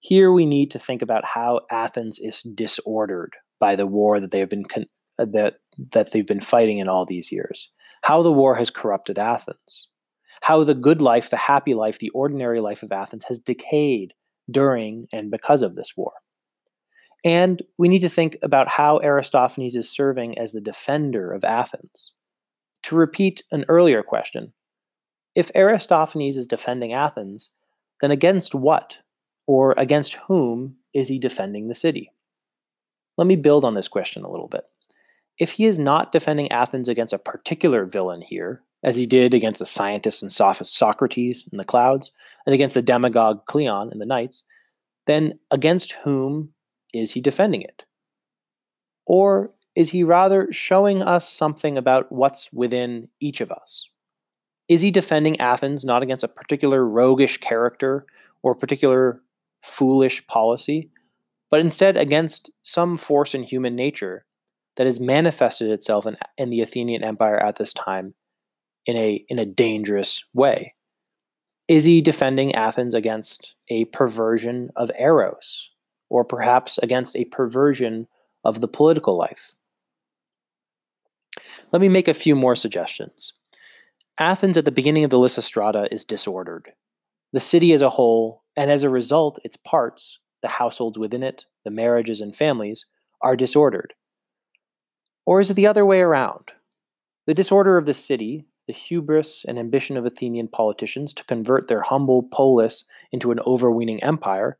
Here 0.03 0.33
we 0.33 0.47
need 0.47 0.73
to 0.73 0.81
think 0.81 1.01
about 1.01 1.25
how 1.25 1.61
Athens 1.71 2.19
is 2.19 2.43
disordered 2.43 3.37
by 3.61 3.77
the 3.77 3.87
war 3.87 4.19
that 4.19 4.33
they 4.33 4.41
have 4.41 4.49
been 4.49 4.65
con- 4.65 4.87
uh, 5.17 5.27
that 5.33 5.61
that 5.93 6.11
they've 6.11 6.27
been 6.27 6.41
fighting 6.41 6.79
in 6.79 6.89
all 6.89 7.07
these 7.07 7.31
years. 7.31 7.71
How 8.03 8.21
the 8.21 8.33
war 8.33 8.57
has 8.57 8.69
corrupted 8.69 9.17
Athens. 9.17 9.87
How 10.41 10.65
the 10.65 10.75
good 10.75 11.01
life, 11.01 11.31
the 11.31 11.37
happy 11.37 11.73
life, 11.73 12.01
the 12.01 12.11
ordinary 12.11 12.61
life 12.61 12.83
of 12.83 12.91
Athens 12.91 13.25
has 13.29 13.39
decayed 13.39 14.13
during 14.51 15.07
and 15.13 15.31
because 15.31 15.63
of 15.63 15.77
this 15.77 15.93
war. 15.97 16.15
And 17.25 17.63
we 17.79 17.87
need 17.87 18.01
to 18.01 18.09
think 18.09 18.37
about 18.43 18.67
how 18.67 18.99
Aristophanes 19.05 19.77
is 19.77 19.89
serving 19.89 20.37
as 20.37 20.51
the 20.51 20.61
defender 20.61 21.33
of 21.33 21.45
Athens. 21.45 22.15
To 22.85 22.97
repeat 22.97 23.45
an 23.53 23.65
earlier 23.69 24.03
question, 24.03 24.53
if 25.37 25.53
Aristophanes 25.55 26.37
is 26.37 26.49
defending 26.49 26.93
Athens, 26.93 27.51
then 28.01 28.11
against 28.11 28.53
what 28.53 28.99
or 29.53 29.75
against 29.77 30.15
whom 30.29 30.77
is 30.95 31.09
he 31.09 31.19
defending 31.19 31.69
the 31.69 31.75
city? 31.75 32.11
Let 33.19 33.27
me 33.27 33.37
build 33.37 33.67
on 33.67 33.75
this 33.75 33.87
question 33.87 34.25
a 34.25 34.31
little 34.31 34.49
bit. 34.49 34.65
If 35.39 35.53
he 35.53 35.67
is 35.67 35.79
not 35.79 36.11
defending 36.11 36.51
Athens 36.51 36.89
against 36.89 37.13
a 37.13 37.19
particular 37.19 37.85
villain 37.85 38.23
here, 38.23 38.63
as 38.83 38.97
he 38.97 39.05
did 39.05 39.35
against 39.35 39.59
the 39.59 39.67
scientist 39.67 40.23
and 40.23 40.33
sophist 40.33 40.75
Socrates 40.75 41.45
in 41.53 41.59
the 41.59 41.67
clouds, 41.67 42.13
and 42.47 42.55
against 42.55 42.75
the 42.75 42.81
demagogue 42.81 43.45
Cleon 43.45 43.91
in 43.93 43.99
the 43.99 44.07
Knights, 44.07 44.43
then 45.07 45.39
against 45.51 45.93
whom 46.03 46.55
is 46.95 47.11
he 47.11 47.21
defending 47.21 47.61
it? 47.61 47.83
Or 49.05 49.53
is 49.77 49.91
he 49.91 50.03
rather 50.03 50.51
showing 50.51 51.03
us 51.03 51.29
something 51.29 51.77
about 51.77 52.11
what's 52.11 52.51
within 52.55 53.09
each 53.21 53.43
of 53.43 53.53
us? 53.53 53.87
Is 54.67 54.81
he 54.81 54.91
defending 54.91 55.39
Athens 55.41 55.85
not 55.85 56.03
against 56.03 56.25
a 56.25 56.29
particular 56.29 56.89
roguish 56.89 57.37
character 57.37 58.07
or 58.43 58.55
particular 58.55 59.21
foolish 59.63 60.27
policy, 60.27 60.91
but 61.51 61.61
instead 61.61 61.97
against 61.97 62.51
some 62.63 62.97
force 62.97 63.35
in 63.35 63.43
human 63.43 63.75
nature 63.77 64.25
that 64.77 64.87
has 64.87 65.01
manifested 65.01 65.71
itself 65.71 66.07
in, 66.07 66.17
in 66.39 66.51
the 66.51 66.63
Athenian 66.63 67.05
Empire 67.05 67.39
at 67.39 67.57
this 67.57 67.73
time 67.73 68.15
in 68.87 68.97
a, 68.97 69.25
in 69.29 69.39
a 69.39 69.47
dangerous 69.47 70.25
way. 70.35 70.75
Is 71.69 71.85
he 71.85 72.01
defending 72.01 72.55
Athens 72.55 72.95
against 72.95 73.55
a 73.69 73.85
perversion 73.87 74.71
of 74.77 74.91
Eros, 74.99 75.71
or 76.11 76.25
perhaps 76.25 76.79
against 76.79 77.17
a 77.17 77.25
perversion 77.27 78.09
of 78.45 78.61
the 78.61 78.69
political 78.69 79.17
life? 79.17 79.55
Let 81.73 81.81
me 81.81 81.89
make 81.89 82.09
a 82.09 82.15
few 82.15 82.35
more 82.35 82.57
suggestions. 82.57 83.33
Athens 84.19 84.59
at 84.59 84.65
the 84.65 84.71
beginning 84.71 85.05
of 85.05 85.11
the 85.11 85.19
Lysistrata 85.19 85.89
is 85.91 86.05
disordered. 86.05 86.73
The 87.33 87.41
city 87.41 87.73
as 87.73 87.81
a 87.81 87.91
whole, 87.91 88.42
and 88.57 88.71
as 88.71 88.83
a 88.83 88.91
result, 88.91 89.39
its 89.45 89.57
parts, 89.57 90.19
the 90.43 90.49
households 90.49 90.99
within 90.99 91.23
it, 91.23 91.47
the 91.65 91.71
marriages 91.71 92.21
and 92.21 92.35
families, 92.35 92.87
are 93.21 93.37
disordered. 93.37 93.95
Or 95.25 95.41
is 95.41 95.51
it 95.51 95.55
the 95.55 95.67
other 95.67 95.87
way 95.87 96.01
around? 96.01 96.53
The 97.27 97.35
disorder 97.35 97.77
of 97.79 97.87
the 97.87 97.95
city, 97.95 98.47
the 98.67 98.73
hubris 98.73 99.45
and 99.47 99.59
ambition 99.59 99.97
of 99.97 100.05
Athenian 100.05 100.49
politicians 100.49 101.13
to 101.15 101.25
convert 101.25 101.69
their 101.69 101.83
humble 101.83 102.25
polis 102.25 102.85
into 103.13 103.31
an 103.31 103.41
overweening 103.47 104.03
empire, 104.03 104.59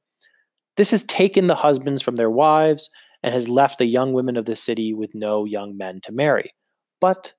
this 0.77 0.91
has 0.91 1.03
taken 1.03 1.47
the 1.47 1.57
husbands 1.57 2.03
from 2.03 2.17
their 2.17 2.31
wives 2.31 2.89
and 3.23 3.35
has 3.35 3.49
left 3.49 3.79
the 3.79 3.87
young 3.87 4.13
women 4.13 4.37
of 4.37 4.47
the 4.47 4.57
city 4.57 4.95
with 4.95 5.15
no 5.15 5.45
young 5.45 5.77
men 5.77 6.01
to 6.03 6.13
marry. 6.13 6.51
But 7.01 7.35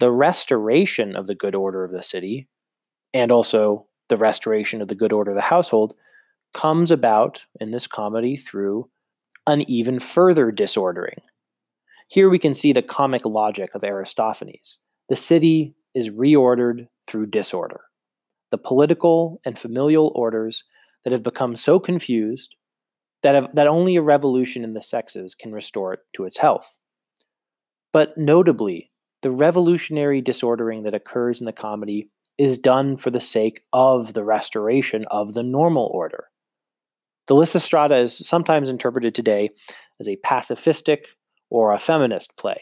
the 0.00 0.12
restoration 0.12 1.16
of 1.16 1.26
the 1.26 1.34
good 1.34 1.54
order 1.54 1.84
of 1.84 1.92
the 1.92 2.02
city, 2.02 2.48
and 3.12 3.32
also 3.32 3.86
the 4.14 4.18
restoration 4.18 4.80
of 4.80 4.86
the 4.86 4.94
good 4.94 5.12
order 5.12 5.32
of 5.32 5.34
the 5.34 5.40
household 5.40 5.96
comes 6.52 6.92
about 6.92 7.46
in 7.60 7.72
this 7.72 7.88
comedy 7.88 8.36
through 8.36 8.88
an 9.44 9.68
even 9.68 9.98
further 9.98 10.52
disordering. 10.52 11.18
Here 12.06 12.30
we 12.30 12.38
can 12.38 12.54
see 12.54 12.72
the 12.72 12.80
comic 12.80 13.24
logic 13.24 13.74
of 13.74 13.82
Aristophanes. 13.82 14.78
The 15.08 15.16
city 15.16 15.74
is 15.96 16.10
reordered 16.10 16.86
through 17.08 17.26
disorder. 17.26 17.80
The 18.52 18.58
political 18.58 19.40
and 19.44 19.58
familial 19.58 20.12
orders 20.14 20.62
that 21.02 21.12
have 21.12 21.24
become 21.24 21.56
so 21.56 21.80
confused 21.80 22.54
that, 23.24 23.34
have, 23.34 23.52
that 23.56 23.66
only 23.66 23.96
a 23.96 24.02
revolution 24.02 24.62
in 24.62 24.74
the 24.74 24.80
sexes 24.80 25.34
can 25.34 25.50
restore 25.50 25.92
it 25.94 26.00
to 26.12 26.24
its 26.24 26.38
health. 26.38 26.78
But 27.92 28.16
notably, 28.16 28.92
the 29.22 29.32
revolutionary 29.32 30.20
disordering 30.20 30.84
that 30.84 30.94
occurs 30.94 31.40
in 31.40 31.46
the 31.46 31.52
comedy 31.52 32.10
is 32.38 32.58
done 32.58 32.96
for 32.96 33.10
the 33.10 33.20
sake 33.20 33.62
of 33.72 34.14
the 34.14 34.24
restoration 34.24 35.04
of 35.10 35.34
the 35.34 35.42
normal 35.42 35.90
order. 35.92 36.28
The 37.26 37.34
Lysistrata 37.34 37.96
is 37.96 38.26
sometimes 38.26 38.68
interpreted 38.68 39.14
today 39.14 39.50
as 40.00 40.08
a 40.08 40.16
pacifistic 40.16 41.04
or 41.48 41.72
a 41.72 41.78
feminist 41.78 42.36
play, 42.36 42.60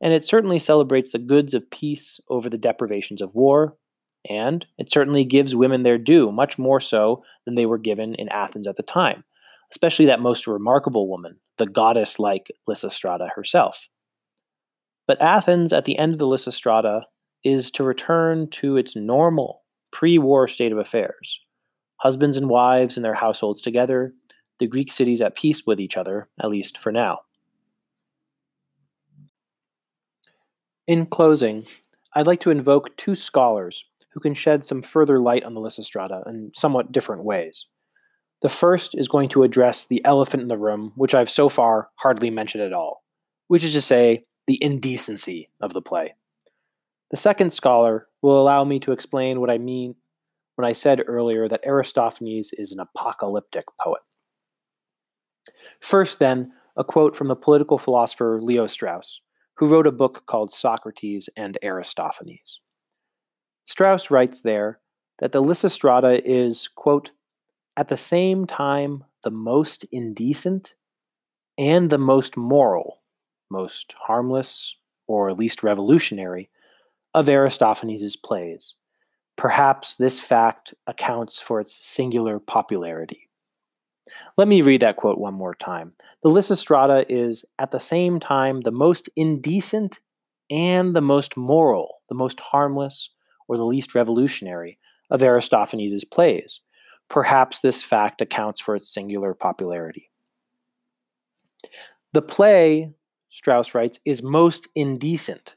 and 0.00 0.12
it 0.12 0.22
certainly 0.22 0.58
celebrates 0.58 1.12
the 1.12 1.18
goods 1.18 1.54
of 1.54 1.70
peace 1.70 2.20
over 2.28 2.48
the 2.48 2.58
deprivations 2.58 3.20
of 3.20 3.34
war, 3.34 3.76
and 4.28 4.66
it 4.76 4.92
certainly 4.92 5.24
gives 5.24 5.54
women 5.54 5.82
their 5.82 5.98
due, 5.98 6.30
much 6.30 6.58
more 6.58 6.80
so 6.80 7.24
than 7.44 7.54
they 7.54 7.66
were 7.66 7.78
given 7.78 8.14
in 8.14 8.28
Athens 8.28 8.66
at 8.66 8.76
the 8.76 8.82
time, 8.82 9.24
especially 9.72 10.06
that 10.06 10.20
most 10.20 10.46
remarkable 10.46 11.08
woman, 11.08 11.38
the 11.56 11.66
goddess 11.66 12.18
like 12.18 12.48
Lysistrata 12.68 13.30
herself. 13.34 13.88
But 15.06 15.20
Athens, 15.22 15.72
at 15.72 15.86
the 15.86 15.98
end 15.98 16.12
of 16.12 16.18
the 16.18 16.26
Lysistrata, 16.26 17.04
is 17.44 17.70
to 17.72 17.84
return 17.84 18.48
to 18.50 18.76
its 18.76 18.96
normal 18.96 19.62
pre 19.90 20.18
war 20.18 20.48
state 20.48 20.72
of 20.72 20.78
affairs, 20.78 21.40
husbands 21.96 22.36
and 22.36 22.48
wives 22.48 22.96
and 22.96 23.04
their 23.04 23.14
households 23.14 23.60
together, 23.60 24.14
the 24.58 24.66
Greek 24.66 24.92
cities 24.92 25.20
at 25.20 25.36
peace 25.36 25.62
with 25.66 25.80
each 25.80 25.96
other, 25.96 26.28
at 26.40 26.50
least 26.50 26.78
for 26.78 26.92
now. 26.92 27.20
In 30.86 31.06
closing, 31.06 31.66
I'd 32.14 32.26
like 32.26 32.40
to 32.40 32.50
invoke 32.50 32.96
two 32.96 33.14
scholars 33.14 33.84
who 34.10 34.20
can 34.20 34.34
shed 34.34 34.64
some 34.64 34.82
further 34.82 35.20
light 35.20 35.44
on 35.44 35.54
the 35.54 35.60
Lysistrata 35.60 36.26
in 36.26 36.50
somewhat 36.54 36.92
different 36.92 37.24
ways. 37.24 37.66
The 38.40 38.48
first 38.48 38.94
is 38.96 39.08
going 39.08 39.28
to 39.30 39.42
address 39.42 39.86
the 39.86 40.04
elephant 40.04 40.42
in 40.42 40.48
the 40.48 40.56
room, 40.56 40.92
which 40.96 41.14
I've 41.14 41.30
so 41.30 41.48
far 41.48 41.90
hardly 41.96 42.30
mentioned 42.30 42.62
at 42.62 42.72
all, 42.72 43.04
which 43.48 43.64
is 43.64 43.72
to 43.72 43.82
say, 43.82 44.24
the 44.46 44.58
indecency 44.62 45.50
of 45.60 45.74
the 45.74 45.82
play. 45.82 46.14
The 47.10 47.16
second 47.16 47.52
scholar 47.52 48.06
will 48.22 48.40
allow 48.40 48.64
me 48.64 48.78
to 48.80 48.92
explain 48.92 49.40
what 49.40 49.50
I 49.50 49.58
mean 49.58 49.94
when 50.56 50.66
I 50.66 50.72
said 50.72 51.04
earlier 51.06 51.48
that 51.48 51.64
Aristophanes 51.64 52.52
is 52.52 52.72
an 52.72 52.80
apocalyptic 52.80 53.64
poet. 53.80 54.02
First, 55.80 56.18
then, 56.18 56.52
a 56.76 56.84
quote 56.84 57.16
from 57.16 57.28
the 57.28 57.36
political 57.36 57.78
philosopher 57.78 58.40
Leo 58.42 58.66
Strauss, 58.66 59.20
who 59.54 59.66
wrote 59.66 59.86
a 59.86 59.92
book 59.92 60.24
called 60.26 60.52
Socrates 60.52 61.28
and 61.36 61.56
Aristophanes. 61.62 62.60
Strauss 63.64 64.10
writes 64.10 64.42
there 64.42 64.80
that 65.18 65.32
the 65.32 65.42
Lysistrata 65.42 66.20
is, 66.24 66.68
quote, 66.68 67.10
at 67.76 67.88
the 67.88 67.96
same 67.96 68.46
time 68.46 69.04
the 69.24 69.30
most 69.30 69.84
indecent 69.92 70.74
and 71.56 71.90
the 71.90 71.98
most 71.98 72.36
moral, 72.36 73.02
most 73.50 73.94
harmless, 73.98 74.74
or 75.06 75.32
least 75.32 75.62
revolutionary 75.62 76.50
of 77.14 77.28
Aristophanes' 77.28 78.16
plays. 78.16 78.74
Perhaps 79.36 79.96
this 79.96 80.18
fact 80.18 80.74
accounts 80.86 81.40
for 81.40 81.60
its 81.60 81.86
singular 81.86 82.38
popularity. 82.38 83.28
Let 84.36 84.48
me 84.48 84.62
read 84.62 84.82
that 84.82 84.96
quote 84.96 85.18
one 85.18 85.34
more 85.34 85.54
time. 85.54 85.92
The 86.22 86.30
Lysistrata 86.30 87.04
is 87.08 87.44
at 87.58 87.70
the 87.70 87.80
same 87.80 88.20
time 88.20 88.62
the 88.62 88.72
most 88.72 89.08
indecent 89.16 90.00
and 90.50 90.96
the 90.96 91.02
most 91.02 91.36
moral, 91.36 92.00
the 92.08 92.14
most 92.14 92.40
harmless, 92.40 93.10
or 93.48 93.56
the 93.56 93.66
least 93.66 93.94
revolutionary 93.94 94.78
of 95.10 95.22
Aristophanes' 95.22 96.04
plays. 96.04 96.60
Perhaps 97.08 97.60
this 97.60 97.82
fact 97.82 98.20
accounts 98.20 98.60
for 98.60 98.76
its 98.76 98.92
singular 98.92 99.34
popularity. 99.34 100.10
The 102.12 102.22
play, 102.22 102.92
Strauss 103.28 103.74
writes, 103.74 103.98
is 104.04 104.22
most 104.22 104.68
indecent 104.74 105.54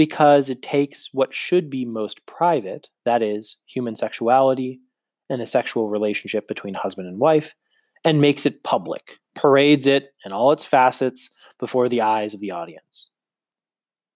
because 0.00 0.48
it 0.48 0.62
takes 0.62 1.10
what 1.12 1.34
should 1.34 1.68
be 1.68 1.84
most 1.84 2.24
private, 2.24 2.88
that 3.04 3.20
is, 3.20 3.56
human 3.66 3.94
sexuality 3.94 4.80
and 5.28 5.38
the 5.38 5.46
sexual 5.46 5.90
relationship 5.90 6.48
between 6.48 6.72
husband 6.72 7.06
and 7.06 7.18
wife, 7.18 7.54
and 8.02 8.18
makes 8.18 8.46
it 8.46 8.64
public, 8.64 9.18
parades 9.34 9.86
it 9.86 10.14
in 10.24 10.32
all 10.32 10.52
its 10.52 10.64
facets 10.64 11.28
before 11.58 11.86
the 11.86 12.00
eyes 12.00 12.32
of 12.32 12.40
the 12.40 12.50
audience. 12.50 13.10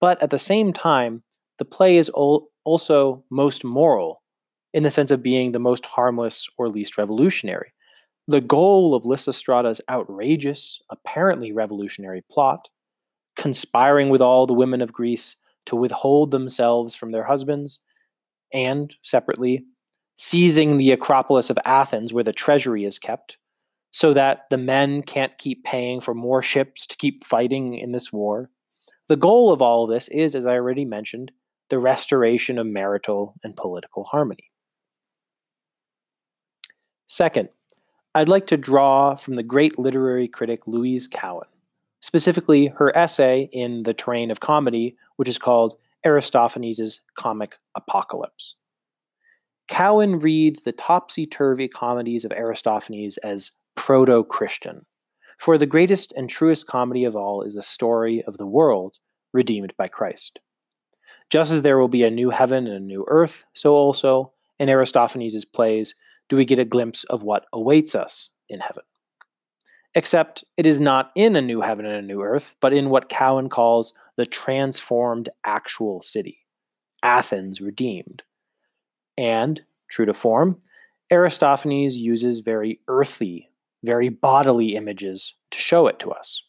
But 0.01 0.23
at 0.23 0.31
the 0.31 0.39
same 0.39 0.73
time, 0.73 1.23
the 1.59 1.67
play 1.67 1.99
is 1.99 2.09
also 2.09 3.23
most 3.31 3.63
moral 3.63 4.23
in 4.73 4.85
the 4.85 4.91
sense 4.91 5.11
of 5.11 5.23
being 5.23 5.53
the 5.53 5.59
most 5.59 5.85
harmless 5.85 6.49
or 6.57 6.71
least 6.71 6.97
revolutionary. 6.97 7.75
The 8.27 8.41
goal 8.41 8.95
of 8.95 9.05
Lysistrata's 9.05 9.83
outrageous, 9.91 10.81
apparently 10.89 11.53
revolutionary 11.53 12.23
plot, 12.31 12.71
conspiring 13.37 14.09
with 14.09 14.23
all 14.23 14.47
the 14.47 14.55
women 14.55 14.81
of 14.81 14.91
Greece 14.91 15.37
to 15.67 15.77
withhold 15.77 16.31
themselves 16.31 16.95
from 16.95 17.13
their 17.13 17.25
husbands, 17.25 17.81
and, 18.53 18.97
separately, 19.03 19.65
seizing 20.15 20.77
the 20.77 20.93
Acropolis 20.93 21.51
of 21.51 21.59
Athens 21.65 22.13
where 22.13 22.25
the 22.25 22.33
treasury 22.33 22.85
is 22.85 22.99
kept, 22.99 23.37
so 23.91 24.13
that 24.13 24.45
the 24.51 24.59
men 24.59 25.03
can't 25.03 25.37
keep 25.39 25.65
paying 25.65 26.01
for 26.01 26.15
more 26.15 26.43
ships 26.43 26.87
to 26.87 26.97
keep 26.97 27.25
fighting 27.25 27.75
in 27.75 27.93
this 27.93 28.13
war. 28.13 28.51
The 29.09 29.17
goal 29.17 29.53
of 29.53 29.61
all 29.61 29.85
of 29.85 29.91
this 29.91 30.09
is, 30.09 30.35
as 30.35 30.47
I 30.47 30.55
already 30.55 30.85
mentioned, 30.85 31.33
the 31.71 31.79
restoration 31.79 32.59
of 32.59 32.67
marital 32.67 33.35
and 33.43 33.57
political 33.57 34.05
harmony. 34.05 34.51
Second, 37.07 37.49
I'd 38.15 38.29
like 38.29 38.47
to 38.49 38.57
draw 38.57 39.15
from 39.15 39.35
the 39.35 39.43
great 39.43 39.79
literary 39.79 40.29
critic 40.29 40.67
Louise 40.67 41.09
Cowan 41.09 41.49
specifically 42.05 42.67
her 42.67 42.95
essay 42.95 43.49
in 43.51 43.85
The 43.85 43.95
Terrain 43.95 44.31
of 44.31 44.39
Comedy, 44.39 44.95
which 45.17 45.27
is 45.27 45.39
called 45.39 45.77
Aristophanes' 46.05 47.01
Comic 47.17 47.57
Apocalypse. 47.75 48.57
Cowan 49.69 50.19
reads 50.19 50.63
the 50.63 50.73
topsy 50.73 51.27
turvy 51.27 51.67
comedies 51.67 52.27
of 52.27 52.33
Aristophanes 52.33 53.17
as 53.25 53.53
proto 53.75 54.23
Christian, 54.23 54.85
for 55.39 55.57
the 55.57 55.65
greatest 55.65 56.13
and 56.13 56.29
truest 56.29 56.67
comedy 56.67 57.07
of 57.07 57.17
all 57.17 57.41
is 57.41 57.55
the 57.55 57.63
story 57.63 58.23
of 58.25 58.37
the 58.37 58.47
world 58.47 58.99
redeemed 59.33 59.73
by 59.79 59.89
Christ. 59.89 60.41
Just 61.31 61.51
as 61.51 61.63
there 61.63 61.79
will 61.79 61.89
be 61.89 62.05
a 62.05 62.11
new 62.11 62.29
heaven 62.29 62.67
and 62.67 62.77
a 62.77 62.81
new 62.81 63.07
earth, 63.09 63.47
so 63.55 63.73
also 63.73 64.31
in 64.59 64.69
Aristophanes' 64.69 65.47
plays 65.47 65.95
do 66.29 66.37
we 66.37 66.45
get 66.45 66.59
a 66.59 66.67
glimpse 66.67 67.05
of 67.05 67.23
what 67.23 67.47
awaits 67.51 67.95
us 67.95 68.29
in 68.51 68.61
heaven 68.61 68.83
except 69.95 70.45
it 70.57 70.67
is 70.67 70.81
not 70.81 71.13
in 71.15 71.37
a 71.37 71.43
new 71.43 71.61
heaven 71.61 71.87
and 71.87 71.97
a 71.97 72.03
new 72.03 72.23
earth, 72.23 72.55
but 72.61 72.73
in 72.73 72.91
what 72.91 73.09
Cowan 73.09 73.49
calls 73.49 73.93
the 74.17 74.27
transformed 74.27 75.29
actual 75.45 76.01
city, 76.01 76.47
Athens 77.03 77.61
redeemed. 77.61 78.23
And, 79.17 79.63
true 79.89 80.07
to 80.07 80.13
form, 80.13 80.59
Aristophanes 81.13 81.97
uses 81.97 82.41
very 82.41 82.81
earthy, 82.89 83.51
very 83.85 84.09
bodily 84.09 84.75
images 84.75 85.35
to 85.51 85.59
show 85.59 85.87
it 85.87 85.99
to 86.01 86.11
us. 86.11 86.43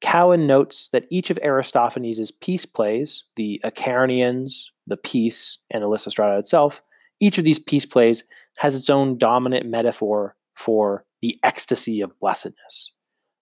Cowan 0.00 0.46
notes 0.46 0.88
that 0.88 1.06
each 1.10 1.30
of 1.30 1.38
Aristophanes' 1.42 2.30
peace 2.30 2.64
plays, 2.64 3.24
the 3.36 3.60
Acharnians, 3.64 4.70
the 4.86 4.96
Peace, 4.96 5.58
and 5.70 5.82
the 5.82 5.88
Lysistrata 5.88 6.38
itself, 6.38 6.82
each 7.20 7.38
of 7.38 7.44
these 7.44 7.58
peace 7.58 7.84
plays 7.84 8.24
has 8.58 8.76
its 8.76 8.88
own 8.88 9.18
dominant 9.18 9.66
metaphor 9.66 10.36
for 10.54 11.04
the 11.20 11.38
ecstasy 11.42 12.00
of 12.00 12.18
blessedness. 12.20 12.92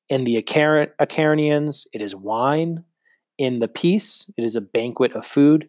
In 0.09 0.25
the 0.25 0.37
Acharnians, 0.43 1.87
it 1.93 2.01
is 2.01 2.15
wine. 2.15 2.85
In 3.39 3.59
the 3.59 3.69
peace, 3.69 4.27
it 4.37 4.45
is 4.45 4.57
a 4.57 4.61
banquet 4.61 5.13
of 5.13 5.27
food. 5.27 5.69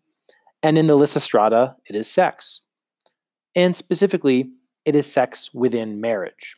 And 0.64 0.78
in 0.78 0.88
the 0.88 0.98
Lysistrata, 0.98 1.76
it 1.86 1.96
is 1.96 2.10
sex. 2.10 2.62
And 3.56 3.76
specifically, 3.76 4.52
it 4.86 4.96
is 4.96 5.12
sex 5.12 5.54
within 5.54 6.00
marriage. 6.00 6.56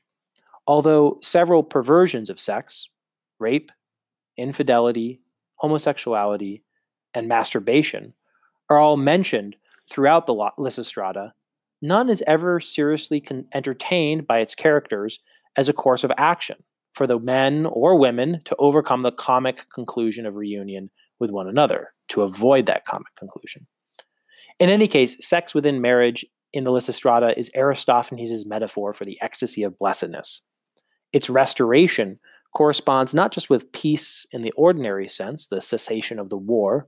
Although 0.67 1.19
several 1.23 1.63
perversions 1.63 2.29
of 2.29 2.39
sex, 2.39 2.89
rape, 3.39 3.71
infidelity, 4.37 5.21
homosexuality, 5.55 6.63
and 7.13 7.27
masturbation, 7.27 8.13
are 8.69 8.77
all 8.77 8.97
mentioned 8.97 9.55
throughout 9.89 10.27
the 10.27 10.35
Lysistrata, 10.59 11.31
none 11.81 12.09
is 12.09 12.23
ever 12.27 12.59
seriously 12.59 13.19
con- 13.19 13.45
entertained 13.53 14.27
by 14.27 14.39
its 14.39 14.53
characters 14.53 15.19
as 15.59 15.67
a 15.67 15.73
course 15.73 16.05
of 16.05 16.11
action 16.17 16.55
for 16.93 17.05
the 17.05 17.19
men 17.19 17.65
or 17.65 17.99
women 17.99 18.39
to 18.45 18.55
overcome 18.59 19.03
the 19.03 19.11
comic 19.11 19.65
conclusion 19.75 20.25
of 20.25 20.37
reunion 20.37 20.89
with 21.19 21.31
one 21.31 21.49
another, 21.49 21.89
to 22.07 22.21
avoid 22.21 22.65
that 22.65 22.85
comic 22.85 23.13
conclusion. 23.17 23.67
In 24.57 24.69
any 24.69 24.87
case, 24.87 25.17
sex 25.19 25.53
within 25.53 25.81
marriage 25.81 26.25
in 26.53 26.63
the 26.63 26.71
Lysistrata 26.71 27.37
is 27.37 27.51
Aristophanes' 27.53 28.45
metaphor 28.45 28.93
for 28.93 29.03
the 29.03 29.17
ecstasy 29.21 29.63
of 29.63 29.77
blessedness. 29.77 30.43
Its 31.11 31.29
restoration 31.29 32.19
corresponds 32.55 33.13
not 33.13 33.33
just 33.33 33.49
with 33.49 33.73
peace 33.73 34.25
in 34.31 34.41
the 34.41 34.53
ordinary 34.53 35.09
sense, 35.09 35.47
the 35.47 35.59
cessation 35.59 36.19
of 36.19 36.29
the 36.29 36.37
war, 36.37 36.87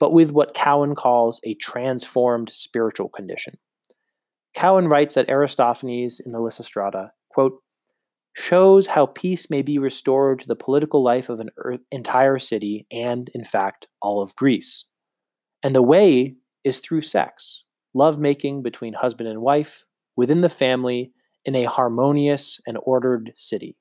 but 0.00 0.12
with 0.12 0.32
what 0.32 0.54
Cowan 0.54 0.96
calls 0.96 1.40
a 1.44 1.54
transformed 1.54 2.50
spiritual 2.50 3.10
condition. 3.10 3.58
Cowan 4.56 4.88
writes 4.88 5.14
that 5.14 5.30
Aristophanes 5.30 6.18
in 6.18 6.32
the 6.32 6.40
Lysistrata, 6.40 7.10
quote, 7.30 7.62
shows 8.38 8.86
how 8.86 9.04
peace 9.04 9.50
may 9.50 9.62
be 9.62 9.78
restored 9.78 10.38
to 10.38 10.46
the 10.46 10.54
political 10.54 11.02
life 11.02 11.28
of 11.28 11.40
an 11.40 11.50
er, 11.58 11.78
entire 11.90 12.38
city 12.38 12.86
and, 12.92 13.28
in 13.34 13.42
fact, 13.42 13.88
all 14.00 14.22
of 14.22 14.36
Greece. 14.36 14.84
And 15.64 15.74
the 15.74 15.82
way 15.82 16.36
is 16.62 16.78
through 16.78 17.00
sex, 17.00 17.64
lovemaking 17.94 18.62
between 18.62 18.94
husband 18.94 19.28
and 19.28 19.40
wife, 19.40 19.84
within 20.16 20.42
the 20.42 20.48
family, 20.48 21.10
in 21.44 21.56
a 21.56 21.64
harmonious 21.64 22.60
and 22.64 22.78
ordered 22.82 23.32
city. 23.36 23.76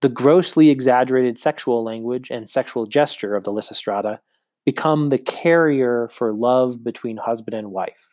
The 0.00 0.08
grossly 0.08 0.70
exaggerated 0.70 1.38
sexual 1.38 1.84
language 1.84 2.30
and 2.30 2.48
sexual 2.48 2.86
gesture 2.86 3.36
of 3.36 3.44
the 3.44 3.52
Lysistrata 3.52 4.20
become 4.64 5.10
the 5.10 5.18
carrier 5.18 6.08
for 6.08 6.32
love 6.32 6.82
between 6.82 7.18
husband 7.18 7.54
and 7.54 7.72
wife, 7.72 8.08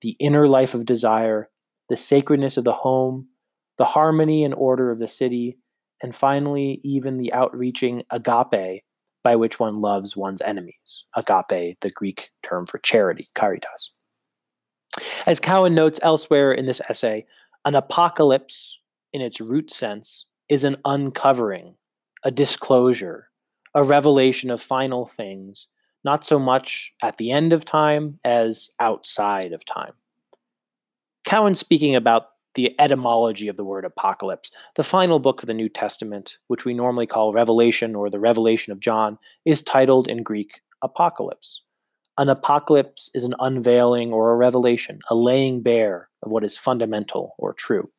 the 0.00 0.16
inner 0.20 0.46
life 0.46 0.74
of 0.74 0.86
desire, 0.86 1.48
the 1.88 1.96
sacredness 1.96 2.56
of 2.56 2.64
the 2.64 2.72
home, 2.72 3.26
the 3.78 3.84
harmony 3.84 4.44
and 4.44 4.54
order 4.54 4.90
of 4.90 4.98
the 4.98 5.08
city, 5.08 5.58
and 6.02 6.14
finally, 6.14 6.80
even 6.82 7.16
the 7.16 7.32
outreaching 7.32 8.02
agape 8.10 8.82
by 9.22 9.36
which 9.36 9.60
one 9.60 9.74
loves 9.74 10.16
one's 10.16 10.42
enemies. 10.42 11.04
Agape, 11.16 11.78
the 11.80 11.90
Greek 11.94 12.30
term 12.42 12.66
for 12.66 12.78
charity, 12.78 13.28
caritas. 13.34 13.90
As 15.26 15.40
Cowan 15.40 15.74
notes 15.74 16.00
elsewhere 16.02 16.52
in 16.52 16.66
this 16.66 16.80
essay, 16.88 17.24
An 17.64 17.76
apocalypse, 17.76 18.80
in 19.12 19.20
its 19.20 19.40
root 19.40 19.72
sense, 19.72 20.26
is 20.48 20.64
an 20.64 20.76
uncovering, 20.84 21.76
a 22.24 22.30
disclosure, 22.30 23.28
a 23.74 23.84
revelation 23.84 24.50
of 24.50 24.60
final 24.60 25.06
things, 25.06 25.68
not 26.04 26.24
so 26.24 26.38
much 26.38 26.92
at 27.02 27.18
the 27.18 27.30
end 27.30 27.52
of 27.52 27.64
time 27.64 28.18
as 28.24 28.68
outside 28.80 29.52
of 29.52 29.64
time. 29.64 29.92
Cowan 31.24 31.54
speaking 31.54 31.94
about 31.94 32.30
the 32.54 32.74
etymology 32.80 33.48
of 33.48 33.56
the 33.56 33.64
word 33.64 33.84
apocalypse. 33.84 34.50
The 34.76 34.84
final 34.84 35.18
book 35.18 35.42
of 35.42 35.46
the 35.46 35.54
New 35.54 35.68
Testament, 35.68 36.38
which 36.48 36.64
we 36.64 36.74
normally 36.74 37.06
call 37.06 37.32
Revelation 37.32 37.94
or 37.94 38.10
the 38.10 38.20
Revelation 38.20 38.72
of 38.72 38.80
John, 38.80 39.18
is 39.44 39.62
titled 39.62 40.08
in 40.08 40.22
Greek 40.22 40.60
Apocalypse. 40.82 41.62
An 42.18 42.28
apocalypse 42.28 43.10
is 43.14 43.24
an 43.24 43.34
unveiling 43.40 44.12
or 44.12 44.32
a 44.32 44.36
revelation, 44.36 45.00
a 45.08 45.14
laying 45.14 45.62
bare 45.62 46.10
of 46.22 46.30
what 46.30 46.44
is 46.44 46.58
fundamental 46.58 47.34
or 47.38 47.54
true. 47.54 47.90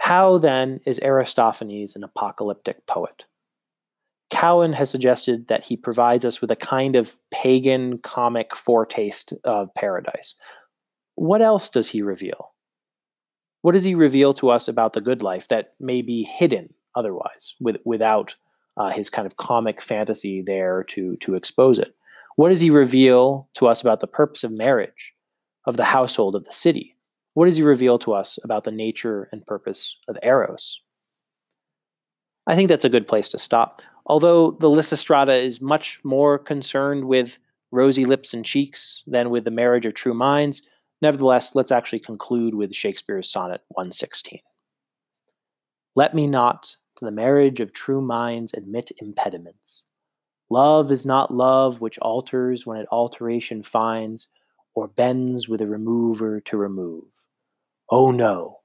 How 0.00 0.38
then 0.38 0.80
is 0.86 1.00
Aristophanes 1.00 1.94
an 1.96 2.04
apocalyptic 2.04 2.86
poet? 2.86 3.26
Cowan 4.30 4.72
has 4.72 4.90
suggested 4.90 5.48
that 5.48 5.64
he 5.64 5.76
provides 5.76 6.24
us 6.24 6.40
with 6.40 6.50
a 6.50 6.56
kind 6.56 6.96
of 6.96 7.16
pagan 7.30 7.98
comic 7.98 8.56
foretaste 8.56 9.32
of 9.44 9.72
paradise, 9.74 10.34
what 11.14 11.42
else 11.42 11.68
does 11.68 11.88
he 11.88 12.02
reveal? 12.02 12.52
What 13.62 13.72
does 13.72 13.84
he 13.84 13.94
reveal 13.94 14.34
to 14.34 14.50
us 14.50 14.68
about 14.68 14.92
the 14.92 15.00
good 15.00 15.22
life 15.22 15.48
that 15.48 15.74
may 15.80 16.02
be 16.02 16.24
hidden 16.24 16.74
otherwise, 16.94 17.54
with, 17.60 17.76
without 17.84 18.36
uh, 18.76 18.90
his 18.90 19.08
kind 19.10 19.26
of 19.26 19.36
comic 19.36 19.80
fantasy 19.80 20.42
there 20.42 20.84
to, 20.84 21.16
to 21.16 21.34
expose 21.34 21.78
it? 21.78 21.94
What 22.36 22.48
does 22.48 22.60
he 22.60 22.70
reveal 22.70 23.48
to 23.54 23.66
us 23.66 23.80
about 23.80 24.00
the 24.00 24.06
purpose 24.06 24.44
of 24.44 24.52
marriage, 24.52 25.14
of 25.66 25.76
the 25.76 25.84
household, 25.84 26.34
of 26.34 26.44
the 26.44 26.52
city? 26.52 26.96
What 27.34 27.46
does 27.46 27.56
he 27.56 27.62
reveal 27.62 27.98
to 28.00 28.12
us 28.12 28.38
about 28.44 28.64
the 28.64 28.70
nature 28.70 29.28
and 29.32 29.46
purpose 29.46 29.96
of 30.08 30.18
Eros? 30.22 30.80
I 32.46 32.54
think 32.54 32.68
that's 32.68 32.84
a 32.84 32.90
good 32.90 33.08
place 33.08 33.28
to 33.28 33.38
stop. 33.38 33.82
Although 34.06 34.50
the 34.50 34.68
Lysistrata 34.68 35.42
is 35.42 35.62
much 35.62 36.00
more 36.04 36.38
concerned 36.38 37.06
with 37.06 37.38
rosy 37.72 38.04
lips 38.04 38.34
and 38.34 38.44
cheeks 38.44 39.02
than 39.06 39.30
with 39.30 39.44
the 39.44 39.50
marriage 39.50 39.86
of 39.86 39.94
true 39.94 40.14
minds, 40.14 40.62
Nevertheless, 41.02 41.54
let's 41.54 41.72
actually 41.72 42.00
conclude 42.00 42.54
with 42.54 42.74
Shakespeare's 42.74 43.30
sonnet 43.30 43.62
116. 43.68 44.40
Let 45.96 46.14
me 46.14 46.26
not 46.26 46.76
to 46.96 47.04
the 47.04 47.10
marriage 47.10 47.60
of 47.60 47.72
true 47.72 48.00
minds 48.00 48.54
admit 48.54 48.90
impediments. 48.98 49.84
Love 50.50 50.92
is 50.92 51.04
not 51.04 51.34
love 51.34 51.80
which 51.80 51.98
alters 51.98 52.66
when 52.66 52.78
it 52.78 52.86
alteration 52.90 53.62
finds, 53.62 54.28
or 54.74 54.88
bends 54.88 55.48
with 55.48 55.60
a 55.60 55.66
remover 55.66 56.40
to 56.40 56.56
remove. 56.56 57.26
Oh 57.90 58.10
no, 58.10 58.60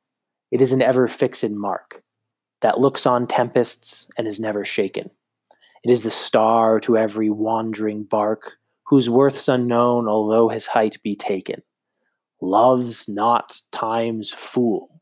it 0.52 0.62
is 0.62 0.72
an 0.72 0.82
ever 0.82 1.08
fixed 1.08 1.50
mark, 1.50 2.04
that 2.62 2.80
looks 2.80 3.06
on 3.06 3.28
tempests 3.28 4.10
and 4.18 4.28
is 4.28 4.39
never 4.39 4.65
shaken. 4.65 5.10
It 5.84 5.92
is 5.92 6.04
the 6.04 6.10
star 6.10 6.80
to 6.82 6.98
every 6.98 7.30
wandering 7.30 8.04
bark, 8.04 8.58
whose 8.88 9.10
worth's 9.10 9.48
unknown, 9.48 10.08
although 10.08 10.50
his 10.50 10.65
height 10.65 10.98
be 11.04 11.15
taken 11.15 11.62
loves 12.41 13.08
not 13.08 13.62
time's 13.71 14.32
fool, 14.32 15.02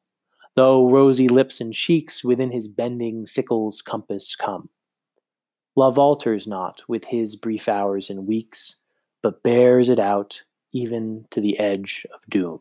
though 0.56 0.89
rosy 0.89 1.28
lips 1.28 1.62
and 1.62 1.73
cheeks 1.73 2.23
within 2.23 2.52
his 2.52 2.67
bending 2.67 3.26
sickle's 3.26 3.82
compass 3.82 4.36
come. 4.36 4.69
Love 5.76 6.00
alters 6.00 6.47
not 6.47 6.82
with 6.88 7.06
his 7.06 7.36
brief 7.36 7.67
hours 7.67 8.10
and 8.10 8.28
weeks, 8.28 8.78
but 9.21 9.43
bears 9.43 9.89
it 9.89 10.00
out 10.00 10.41
even 10.73 11.26
to 11.30 11.39
the 11.39 11.60
edge 11.60 12.06
of 12.13 12.19
doom. 12.30 12.60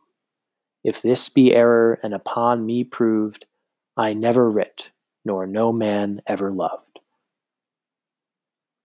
If 0.84 1.02
this 1.02 1.28
be 1.28 1.54
error 1.54 1.98
and 2.02 2.14
upon 2.14 2.64
me 2.66 2.84
proved, 2.84 3.46
I 3.96 4.12
never 4.12 4.50
writ, 4.50 4.90
nor 5.24 5.46
no 5.46 5.72
man 5.72 6.20
ever 6.26 6.52
loved. 6.52 6.85